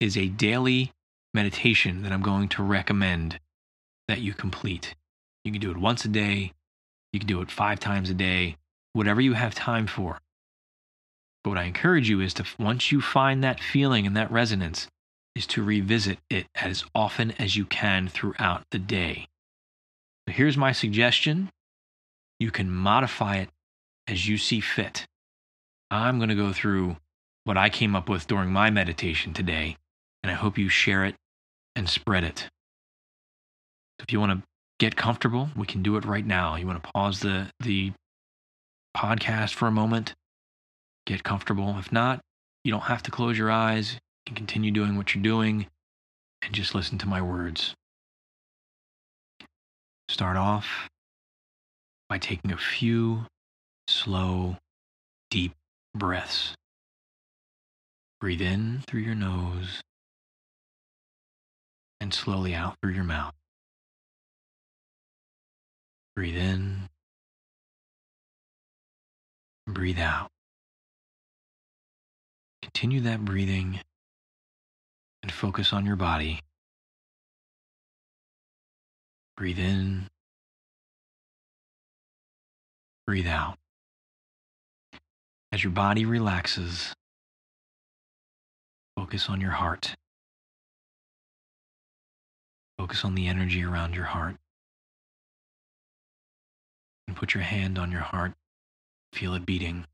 is 0.00 0.16
a 0.16 0.28
daily 0.28 0.92
meditation 1.34 2.02
that 2.02 2.12
I'm 2.12 2.22
going 2.22 2.48
to 2.50 2.62
recommend 2.62 3.38
that 4.08 4.20
you 4.20 4.34
complete. 4.34 4.94
You 5.44 5.52
can 5.52 5.60
do 5.60 5.70
it 5.70 5.76
once 5.76 6.04
a 6.04 6.08
day, 6.08 6.52
you 7.12 7.20
can 7.20 7.28
do 7.28 7.40
it 7.40 7.50
five 7.50 7.80
times 7.80 8.10
a 8.10 8.14
day, 8.14 8.56
whatever 8.92 9.20
you 9.20 9.34
have 9.34 9.54
time 9.54 9.86
for. 9.86 10.20
But 11.42 11.50
what 11.50 11.58
I 11.58 11.64
encourage 11.64 12.08
you 12.08 12.20
is 12.20 12.34
to, 12.34 12.44
once 12.58 12.92
you 12.92 13.00
find 13.00 13.42
that 13.42 13.60
feeling 13.60 14.06
and 14.06 14.16
that 14.16 14.30
resonance, 14.30 14.88
is 15.34 15.46
to 15.46 15.62
revisit 15.62 16.18
it 16.28 16.46
as 16.54 16.84
often 16.94 17.30
as 17.32 17.56
you 17.56 17.64
can 17.64 18.08
throughout 18.08 18.64
the 18.70 18.78
day. 18.78 19.28
So 20.28 20.34
here's 20.34 20.56
my 20.56 20.72
suggestion 20.72 21.50
you 22.40 22.50
can 22.50 22.70
modify 22.70 23.36
it 23.36 23.50
as 24.08 24.26
you 24.26 24.38
see 24.38 24.60
fit. 24.60 25.06
I'm 25.90 26.18
going 26.18 26.30
to 26.30 26.34
go 26.34 26.52
through 26.52 26.96
what 27.44 27.56
I 27.56 27.68
came 27.68 27.94
up 27.94 28.08
with 28.08 28.26
during 28.26 28.50
my 28.50 28.70
meditation 28.70 29.32
today, 29.34 29.76
and 30.22 30.30
I 30.32 30.34
hope 30.34 30.58
you 30.58 30.68
share 30.68 31.04
it 31.04 31.14
and 31.76 31.88
spread 31.88 32.24
it. 32.24 32.48
If 34.00 34.12
you 34.12 34.18
want 34.18 34.32
to 34.32 34.42
get 34.78 34.96
comfortable, 34.96 35.50
we 35.54 35.66
can 35.66 35.82
do 35.82 35.96
it 35.96 36.04
right 36.04 36.26
now. 36.26 36.56
You 36.56 36.66
want 36.66 36.82
to 36.82 36.90
pause 36.92 37.20
the, 37.20 37.48
the 37.60 37.92
podcast 38.96 39.52
for 39.52 39.68
a 39.68 39.72
moment, 39.72 40.14
get 41.06 41.22
comfortable. 41.22 41.76
If 41.78 41.92
not, 41.92 42.20
you 42.64 42.72
don't 42.72 42.84
have 42.84 43.02
to 43.04 43.10
close 43.10 43.36
your 43.36 43.50
eyes. 43.50 43.94
You 43.94 44.00
can 44.26 44.36
continue 44.36 44.70
doing 44.70 44.96
what 44.96 45.14
you're 45.14 45.22
doing 45.22 45.66
and 46.42 46.54
just 46.54 46.74
listen 46.74 46.96
to 46.98 47.06
my 47.06 47.20
words. 47.20 47.74
Start 50.08 50.36
off 50.36 50.88
by 52.10 52.18
taking 52.18 52.50
a 52.50 52.56
few 52.56 53.24
slow, 53.86 54.56
deep 55.30 55.52
breaths. 55.94 56.54
Breathe 58.20 58.42
in 58.42 58.82
through 58.88 59.02
your 59.02 59.14
nose 59.14 59.80
and 62.00 62.12
slowly 62.12 62.52
out 62.52 62.74
through 62.82 62.94
your 62.94 63.04
mouth. 63.04 63.32
Breathe 66.16 66.36
in. 66.36 66.88
Breathe 69.68 70.00
out. 70.00 70.30
Continue 72.60 73.00
that 73.02 73.24
breathing 73.24 73.78
and 75.22 75.30
focus 75.30 75.72
on 75.72 75.86
your 75.86 75.96
body. 75.96 76.40
Breathe 79.36 79.60
in. 79.60 80.08
Breathe 83.06 83.26
out. 83.26 83.56
As 85.52 85.64
your 85.64 85.72
body 85.72 86.04
relaxes, 86.04 86.94
focus 88.96 89.28
on 89.28 89.40
your 89.40 89.50
heart. 89.50 89.96
Focus 92.78 93.04
on 93.04 93.14
the 93.14 93.26
energy 93.26 93.64
around 93.64 93.94
your 93.94 94.04
heart. 94.04 94.36
And 97.08 97.16
put 97.16 97.34
your 97.34 97.42
hand 97.42 97.78
on 97.78 97.90
your 97.90 98.00
heart. 98.00 98.34
Feel 99.12 99.34
it 99.34 99.44
beating. 99.44 99.86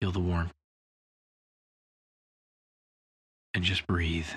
Feel 0.00 0.12
the 0.12 0.20
warmth. 0.20 0.54
And 3.52 3.62
just 3.62 3.86
breathe. 3.86 4.28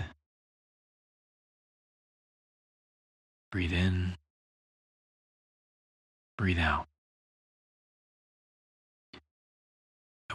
Breathe 3.51 3.73
in. 3.73 4.17
Breathe 6.41 6.57
out. 6.57 6.87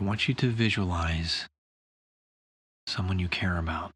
I 0.00 0.04
want 0.04 0.28
you 0.28 0.34
to 0.34 0.50
visualize 0.50 1.48
someone 2.86 3.18
you 3.18 3.26
care 3.26 3.58
about. 3.58 3.90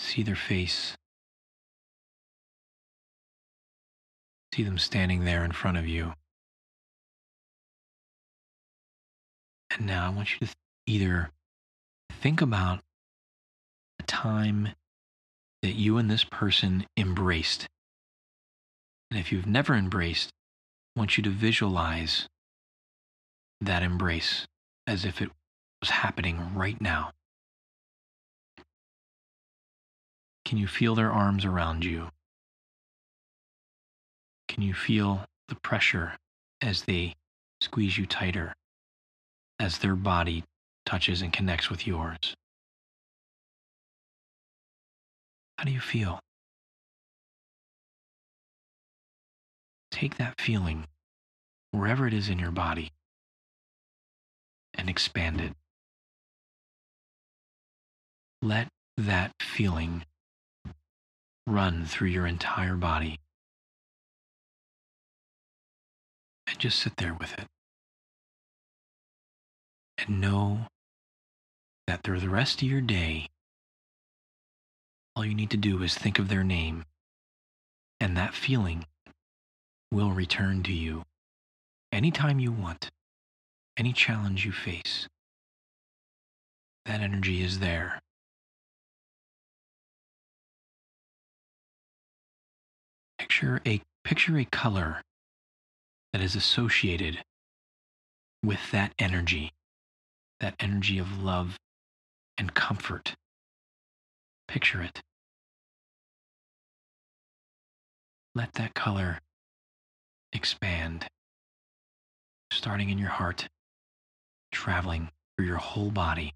See 0.00 0.24
their 0.24 0.34
face. 0.34 0.96
See 4.52 4.64
them 4.64 4.78
standing 4.78 5.24
there 5.24 5.44
in 5.44 5.52
front 5.52 5.76
of 5.76 5.86
you. 5.86 6.12
And 9.70 9.86
now 9.86 10.06
I 10.06 10.08
want 10.08 10.32
you 10.32 10.48
to 10.48 10.52
either 10.88 11.30
think 12.20 12.40
about 12.40 12.80
a 14.00 14.02
time 14.02 14.70
that 15.62 15.76
you 15.76 15.98
and 15.98 16.10
this 16.10 16.24
person 16.24 16.84
embraced. 16.96 17.68
And 19.10 19.18
if 19.18 19.32
you've 19.32 19.46
never 19.46 19.74
embraced, 19.74 20.30
I 20.96 21.00
want 21.00 21.16
you 21.16 21.22
to 21.22 21.30
visualize 21.30 22.28
that 23.60 23.82
embrace 23.82 24.46
as 24.86 25.04
if 25.04 25.20
it 25.22 25.30
was 25.80 25.90
happening 25.90 26.54
right 26.54 26.80
now. 26.80 27.12
Can 30.44 30.58
you 30.58 30.66
feel 30.66 30.94
their 30.94 31.12
arms 31.12 31.44
around 31.44 31.84
you? 31.84 32.08
Can 34.48 34.62
you 34.62 34.74
feel 34.74 35.26
the 35.48 35.54
pressure 35.54 36.16
as 36.62 36.82
they 36.82 37.14
squeeze 37.60 37.98
you 37.98 38.06
tighter, 38.06 38.54
as 39.58 39.78
their 39.78 39.94
body 39.94 40.44
touches 40.86 41.22
and 41.22 41.32
connects 41.32 41.68
with 41.68 41.86
yours? 41.86 42.34
How 45.58 45.64
do 45.64 45.72
you 45.72 45.80
feel? 45.80 46.20
Take 49.98 50.16
that 50.18 50.40
feeling, 50.40 50.86
wherever 51.72 52.06
it 52.06 52.14
is 52.14 52.28
in 52.28 52.38
your 52.38 52.52
body, 52.52 52.92
and 54.72 54.88
expand 54.88 55.40
it. 55.40 55.54
Let 58.40 58.68
that 58.96 59.32
feeling 59.40 60.04
run 61.48 61.84
through 61.84 62.10
your 62.10 62.28
entire 62.28 62.76
body. 62.76 63.18
And 66.46 66.60
just 66.60 66.78
sit 66.78 66.96
there 66.98 67.14
with 67.14 67.36
it. 67.36 67.46
And 70.06 70.20
know 70.20 70.68
that 71.88 72.04
through 72.04 72.20
the 72.20 72.28
rest 72.28 72.62
of 72.62 72.68
your 72.68 72.82
day, 72.82 73.30
all 75.16 75.24
you 75.24 75.34
need 75.34 75.50
to 75.50 75.56
do 75.56 75.82
is 75.82 75.96
think 75.96 76.20
of 76.20 76.28
their 76.28 76.44
name, 76.44 76.84
and 77.98 78.16
that 78.16 78.32
feeling 78.32 78.86
will 79.90 80.10
return 80.10 80.62
to 80.62 80.72
you 80.72 81.02
anytime 81.92 82.38
you 82.38 82.52
want, 82.52 82.90
any 83.76 83.92
challenge 83.92 84.44
you 84.44 84.52
face. 84.52 85.08
That 86.84 87.00
energy 87.00 87.42
is 87.42 87.58
there. 87.58 88.00
Picture 93.18 93.60
a 93.66 93.82
picture 94.04 94.38
a 94.38 94.44
color 94.44 95.02
that 96.12 96.22
is 96.22 96.34
associated 96.34 97.18
with 98.42 98.70
that 98.70 98.92
energy, 98.98 99.52
that 100.40 100.54
energy 100.60 100.98
of 100.98 101.22
love 101.22 101.58
and 102.38 102.54
comfort. 102.54 103.14
Picture 104.46 104.80
it. 104.80 105.02
Let 108.34 108.54
that 108.54 108.74
color 108.74 109.20
expand, 110.32 111.06
starting 112.52 112.90
in 112.90 112.98
your 112.98 113.10
heart, 113.10 113.48
traveling 114.52 115.10
through 115.36 115.46
your 115.46 115.56
whole 115.56 115.90
body 115.90 116.34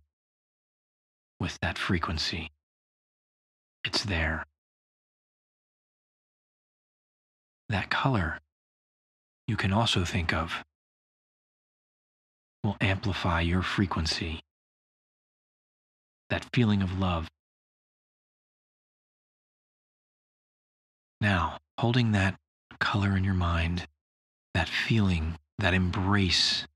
with 1.40 1.58
that 1.60 1.78
frequency. 1.78 2.50
It's 3.84 4.04
there. 4.04 4.44
That 7.68 7.90
color 7.90 8.38
you 9.48 9.56
can 9.56 9.72
also 9.72 10.04
think 10.04 10.32
of 10.32 10.64
will 12.62 12.76
amplify 12.80 13.40
your 13.40 13.62
frequency. 13.62 14.40
That 16.30 16.46
feeling 16.54 16.80
of 16.80 16.98
love. 16.98 17.28
Now, 21.20 21.58
holding 21.78 22.12
that 22.12 22.36
color 22.82 23.16
in 23.16 23.22
your 23.22 23.32
mind, 23.32 23.86
that 24.54 24.68
feeling, 24.68 25.38
that 25.58 25.72
embrace. 25.72 26.66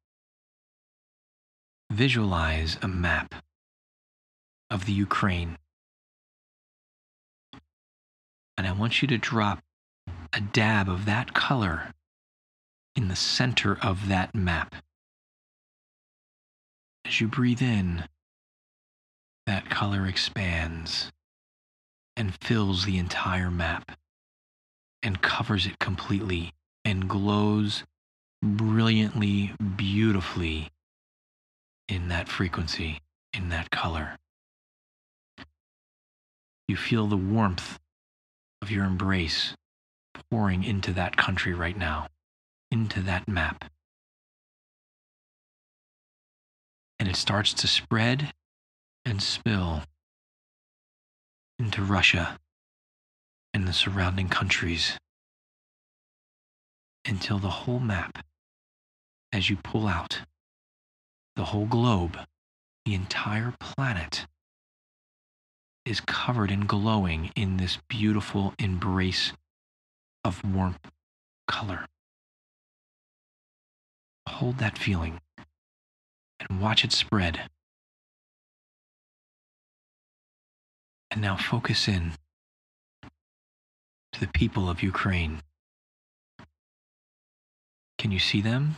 Visualize 1.91 2.79
a 2.81 2.87
map 2.87 3.35
of 4.71 4.87
the 4.87 4.93
Ukraine. 4.93 5.59
And 8.57 8.69
I 8.69 8.73
want 8.73 9.03
you 9.03 9.09
to 9.09 9.19
drop 9.19 9.65
a 10.33 10.41
dab 10.41 10.89
of 10.89 11.07
that 11.07 11.35
color 11.35 11.93
in 12.95 13.09
the 13.09 13.17
center 13.17 13.77
of 13.83 14.09
that 14.09 14.33
map. 14.33 14.77
As 17.05 17.21
you 17.21 17.27
breathe 17.27 17.63
in, 17.63 18.05
that 19.47 19.69
color 19.71 20.07
expands 20.07 21.11
and 22.17 22.33
fills 22.37 22.85
the 22.85 22.97
entire 22.97 23.51
map 23.51 23.99
and 25.07 25.23
covers 25.23 25.67
it 25.67 25.79
completely 25.79 26.53
and 26.85 27.09
glows 27.09 27.85
brilliantly, 28.43 29.55
beautifully 29.77 30.69
in 31.89 32.09
that 32.09 32.29
frequency, 32.29 33.01
in 33.33 33.49
that 33.49 33.71
color. 33.71 34.17
You 36.67 36.77
feel 36.77 37.07
the 37.07 37.17
warmth 37.17 37.79
of 38.61 38.73
your 38.73 38.85
embrace 38.85 39.55
pouring 40.29 40.65
into 40.65 40.93
that 40.95 41.17
country 41.17 41.55
right 41.55 41.79
now, 41.79 42.09
into 42.73 43.01
that 43.03 43.29
map. 43.29 43.71
And 46.99 47.09
it 47.09 47.15
starts 47.15 47.55
to 47.55 47.69
spread 47.69 48.33
and 49.05 49.23
spill 49.23 49.85
into 51.61 51.83
Russia 51.83 52.41
and 53.57 53.67
the 53.67 53.73
surrounding 53.73 54.29
countries 54.29 54.99
until 57.07 57.39
the 57.39 57.49
whole 57.49 57.81
map, 57.81 58.23
as 59.33 59.49
you 59.49 59.57
pull 59.57 59.87
out, 59.87 60.21
the 61.37 61.45
whole 61.45 61.65
globe, 61.65 62.19
the 62.85 62.93
entire 62.93 63.55
planet, 63.59 64.27
is 65.87 66.03
covered 66.03 66.51
and 66.51 66.69
glowing 66.69 67.31
in 67.35 67.57
this 67.57 67.79
beautiful 67.89 68.53
embrace 68.59 69.33
of 70.23 70.45
warmth, 70.45 70.91
color. 71.49 71.87
Hold 74.29 74.59
that 74.59 74.77
feeling 74.77 75.19
and 76.41 76.61
watch 76.61 76.85
it 76.85 76.93
spread. 76.93 77.49
And 81.11 81.23
now 81.23 81.39
focus 81.39 81.89
in 81.89 82.13
to 84.17 84.21
the 84.25 84.33
people 84.33 84.71
of 84.71 84.83
Ukraine. 84.83 85.43
Can 87.99 88.11
you 88.11 88.19
see 88.19 88.41
them? 88.41 88.77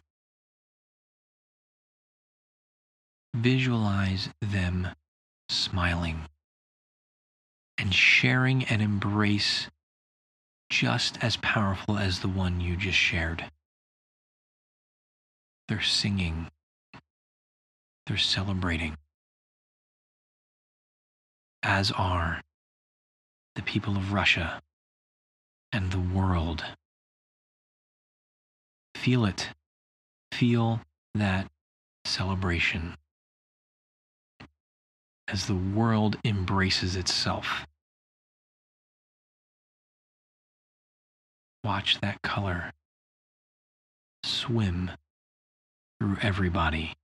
Visualize 3.36 4.30
them 4.42 4.88
smiling 5.48 6.22
and 7.78 7.94
sharing 7.94 8.64
an 8.64 8.80
embrace 8.80 9.68
just 10.70 11.22
as 11.22 11.36
powerful 11.36 11.96
as 11.96 12.18
the 12.18 12.28
one 12.28 12.60
you 12.60 12.76
just 12.76 12.98
shared. 12.98 13.44
They're 15.68 15.82
singing, 15.82 16.48
they're 18.08 18.16
celebrating, 18.16 18.96
as 21.62 21.92
are 21.92 22.40
the 23.54 23.62
people 23.62 23.96
of 23.96 24.12
Russia 24.12 24.60
and 25.72 25.90
the 25.92 26.00
world. 26.00 26.64
Feel 28.94 29.24
it. 29.24 29.50
Feel 30.32 30.80
that 31.14 31.48
celebration 32.04 32.96
as 35.28 35.46
the 35.46 35.54
world 35.54 36.16
embraces 36.24 36.96
itself. 36.96 37.66
Watch 41.62 42.00
that 42.00 42.22
color 42.22 42.72
swim 44.24 44.90
through 46.00 46.16
everybody. 46.22 46.94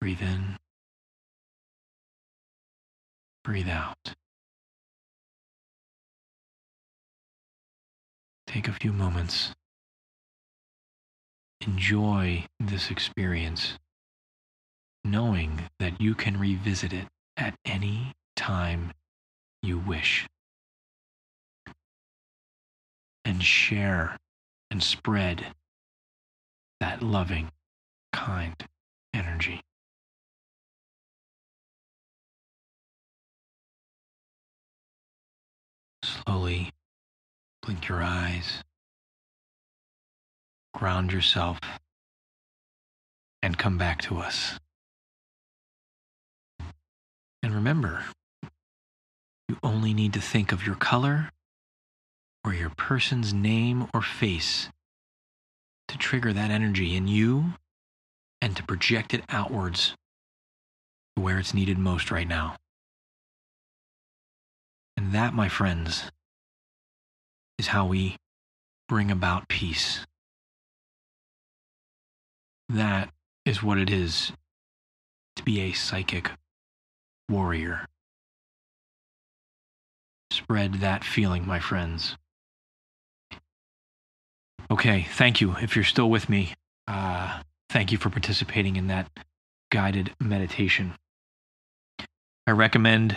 Breathe 0.00 0.22
in, 0.22 0.56
breathe 3.42 3.68
out. 3.68 4.14
Take 8.56 8.68
a 8.68 8.72
few 8.72 8.94
moments. 8.94 9.54
Enjoy 11.60 12.46
this 12.58 12.90
experience, 12.90 13.74
knowing 15.04 15.68
that 15.78 16.00
you 16.00 16.14
can 16.14 16.40
revisit 16.40 16.94
it 16.94 17.06
at 17.36 17.54
any 17.66 18.14
time 18.34 18.92
you 19.62 19.78
wish. 19.78 20.26
And 23.26 23.42
share 23.42 24.16
and 24.70 24.82
spread 24.82 25.54
that 26.80 27.02
loving, 27.02 27.50
kind 28.10 28.56
energy. 29.12 29.60
Slowly 36.02 36.70
blink 37.66 37.88
your 37.88 38.00
eyes, 38.00 38.62
ground 40.72 41.12
yourself, 41.12 41.58
and 43.42 43.58
come 43.58 43.76
back 43.76 44.00
to 44.00 44.18
us. 44.18 44.60
And 47.42 47.52
remember, 47.52 48.04
you 49.48 49.58
only 49.64 49.92
need 49.92 50.12
to 50.12 50.20
think 50.20 50.52
of 50.52 50.64
your 50.64 50.76
color 50.76 51.30
or 52.44 52.54
your 52.54 52.70
person's 52.70 53.34
name 53.34 53.88
or 53.92 54.00
face 54.00 54.68
to 55.88 55.98
trigger 55.98 56.32
that 56.32 56.52
energy 56.52 56.94
in 56.94 57.08
you 57.08 57.54
and 58.40 58.56
to 58.56 58.62
project 58.62 59.12
it 59.12 59.24
outwards 59.28 59.96
to 61.16 61.22
where 61.22 61.40
it's 61.40 61.52
needed 61.52 61.78
most 61.78 62.12
right 62.12 62.28
now. 62.28 62.54
And 64.96 65.12
that, 65.12 65.34
my 65.34 65.48
friends, 65.48 66.04
is 67.58 67.68
how 67.68 67.86
we 67.86 68.16
bring 68.88 69.10
about 69.10 69.48
peace. 69.48 70.06
That 72.68 73.10
is 73.44 73.62
what 73.62 73.78
it 73.78 73.90
is 73.90 74.32
to 75.36 75.42
be 75.42 75.60
a 75.60 75.72
psychic 75.72 76.30
warrior. 77.28 77.86
Spread 80.32 80.74
that 80.74 81.04
feeling, 81.04 81.46
my 81.46 81.60
friends. 81.60 82.16
Okay, 84.70 85.06
thank 85.10 85.40
you. 85.40 85.54
If 85.60 85.76
you're 85.76 85.84
still 85.84 86.10
with 86.10 86.28
me, 86.28 86.54
uh, 86.88 87.40
thank 87.70 87.92
you 87.92 87.98
for 87.98 88.10
participating 88.10 88.76
in 88.76 88.88
that 88.88 89.08
guided 89.70 90.12
meditation. 90.20 90.94
I 92.46 92.52
recommend 92.52 93.16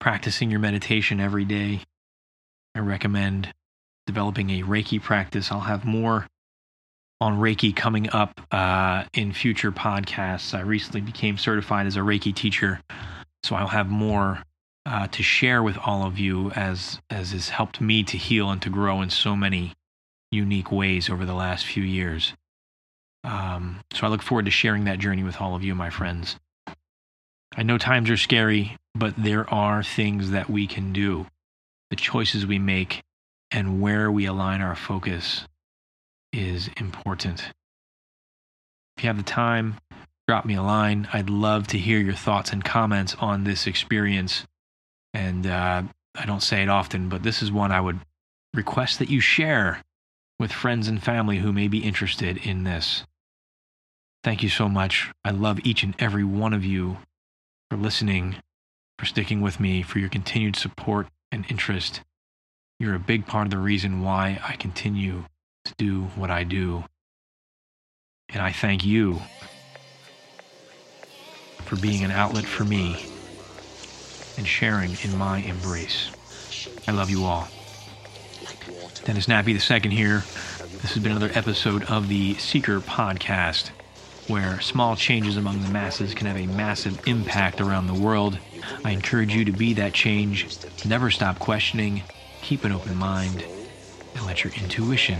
practicing 0.00 0.50
your 0.50 0.60
meditation 0.60 1.20
every 1.20 1.44
day. 1.44 1.80
I 2.74 2.80
recommend 2.80 3.52
developing 4.06 4.50
a 4.50 4.62
Reiki 4.62 5.02
practice. 5.02 5.50
I'll 5.50 5.60
have 5.60 5.84
more 5.84 6.26
on 7.20 7.38
Reiki 7.38 7.74
coming 7.74 8.10
up 8.10 8.40
uh, 8.50 9.04
in 9.12 9.32
future 9.32 9.72
podcasts. 9.72 10.54
I 10.54 10.60
recently 10.60 11.00
became 11.00 11.38
certified 11.38 11.86
as 11.86 11.96
a 11.96 12.00
Reiki 12.00 12.34
teacher, 12.34 12.80
so 13.42 13.56
I'll 13.56 13.68
have 13.68 13.88
more 13.88 14.42
uh, 14.84 15.08
to 15.08 15.22
share 15.22 15.62
with 15.62 15.76
all 15.84 16.06
of 16.06 16.18
you 16.18 16.50
as 16.52 17.00
as 17.10 17.32
has 17.32 17.48
helped 17.48 17.80
me 17.80 18.04
to 18.04 18.16
heal 18.16 18.50
and 18.50 18.62
to 18.62 18.70
grow 18.70 19.02
in 19.02 19.10
so 19.10 19.34
many 19.34 19.72
unique 20.30 20.70
ways 20.70 21.10
over 21.10 21.24
the 21.24 21.34
last 21.34 21.66
few 21.66 21.82
years. 21.82 22.34
Um, 23.24 23.80
so 23.92 24.06
I 24.06 24.10
look 24.10 24.22
forward 24.22 24.44
to 24.44 24.50
sharing 24.50 24.84
that 24.84 24.98
journey 24.98 25.24
with 25.24 25.40
all 25.40 25.56
of 25.56 25.64
you, 25.64 25.74
my 25.74 25.90
friends. 25.90 26.36
I 27.56 27.62
know 27.62 27.78
times 27.78 28.10
are 28.10 28.16
scary, 28.16 28.76
but 28.94 29.14
there 29.16 29.52
are 29.52 29.82
things 29.82 30.30
that 30.30 30.48
we 30.48 30.66
can 30.66 30.92
do. 30.92 31.26
The 31.90 31.96
choices 31.96 32.46
we 32.46 32.58
make 32.58 33.02
and 33.50 33.80
where 33.80 34.10
we 34.10 34.26
align 34.26 34.60
our 34.60 34.74
focus 34.74 35.46
is 36.32 36.68
important. 36.76 37.52
If 38.96 39.04
you 39.04 39.08
have 39.08 39.16
the 39.16 39.22
time, 39.22 39.76
drop 40.26 40.44
me 40.44 40.54
a 40.54 40.62
line. 40.62 41.08
I'd 41.12 41.30
love 41.30 41.66
to 41.68 41.78
hear 41.78 41.98
your 41.98 42.14
thoughts 42.14 42.52
and 42.52 42.64
comments 42.64 43.14
on 43.20 43.44
this 43.44 43.66
experience. 43.66 44.46
And 45.14 45.46
uh, 45.46 45.82
I 46.14 46.26
don't 46.26 46.42
say 46.42 46.62
it 46.62 46.68
often, 46.68 47.08
but 47.08 47.22
this 47.22 47.42
is 47.42 47.52
one 47.52 47.72
I 47.72 47.80
would 47.80 48.00
request 48.54 48.98
that 48.98 49.10
you 49.10 49.20
share 49.20 49.82
with 50.38 50.52
friends 50.52 50.88
and 50.88 51.02
family 51.02 51.38
who 51.38 51.52
may 51.52 51.68
be 51.68 51.78
interested 51.78 52.36
in 52.38 52.64
this. 52.64 53.04
Thank 54.24 54.42
you 54.42 54.48
so 54.48 54.68
much. 54.68 55.12
I 55.24 55.30
love 55.30 55.60
each 55.62 55.82
and 55.82 55.94
every 55.98 56.24
one 56.24 56.52
of 56.52 56.64
you 56.64 56.98
for 57.70 57.76
listening, 57.76 58.36
for 58.98 59.06
sticking 59.06 59.40
with 59.40 59.60
me, 59.60 59.82
for 59.82 59.98
your 59.98 60.08
continued 60.08 60.56
support 60.56 61.06
and 61.30 61.46
interest. 61.48 62.00
You're 62.78 62.94
a 62.94 63.00
big 63.00 63.26
part 63.26 63.46
of 63.46 63.50
the 63.50 63.58
reason 63.58 64.02
why 64.02 64.38
I 64.46 64.56
continue 64.56 65.24
to 65.64 65.74
do 65.78 66.02
what 66.14 66.30
I 66.30 66.44
do. 66.44 66.84
And 68.28 68.42
I 68.42 68.52
thank 68.52 68.84
you 68.84 69.22
for 71.64 71.76
being 71.76 72.04
an 72.04 72.10
outlet 72.10 72.44
for 72.44 72.64
me 72.64 73.06
and 74.36 74.46
sharing 74.46 74.94
in 75.02 75.16
my 75.16 75.38
embrace. 75.38 76.10
I 76.86 76.92
love 76.92 77.08
you 77.08 77.24
all. 77.24 77.48
Dennis 79.04 79.26
Nappi 79.26 79.54
II 79.54 79.90
here. 79.90 80.24
This 80.82 80.92
has 80.92 81.02
been 81.02 81.12
another 81.12 81.32
episode 81.34 81.84
of 81.84 82.08
the 82.08 82.34
Seeker 82.34 82.80
Podcast, 82.80 83.70
where 84.28 84.60
small 84.60 84.96
changes 84.96 85.38
among 85.38 85.62
the 85.62 85.70
masses 85.70 86.12
can 86.12 86.26
have 86.26 86.36
a 86.36 86.46
massive 86.46 87.00
impact 87.08 87.62
around 87.62 87.86
the 87.86 87.94
world. 87.94 88.38
I 88.84 88.90
encourage 88.90 89.34
you 89.34 89.46
to 89.46 89.52
be 89.52 89.72
that 89.74 89.94
change. 89.94 90.46
Never 90.84 91.10
stop 91.10 91.38
questioning, 91.38 92.02
keep 92.46 92.62
an 92.62 92.70
open 92.70 92.96
mind, 92.96 93.44
and 94.14 94.24
let 94.24 94.44
your 94.44 94.52
intuition 94.52 95.18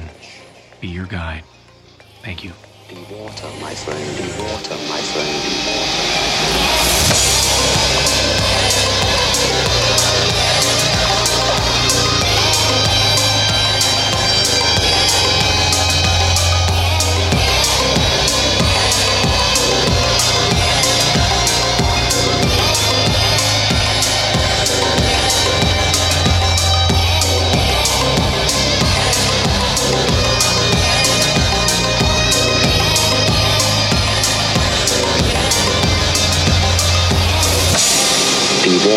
be 0.81 0.87
your 0.87 1.07
guide. 1.07 1.43
Thank 2.23 2.45
you. 2.45 2.53
Water, 3.11 3.49
my 3.61 3.75
friend, 3.75 4.21
water, 4.39 4.77
my 4.89 5.01
friend, 5.01 5.67
water. 5.67 6.86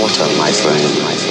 Water, 0.09 0.33
my 0.35 0.51
friend, 0.51 1.01
my 1.01 1.15
friend. 1.15 1.28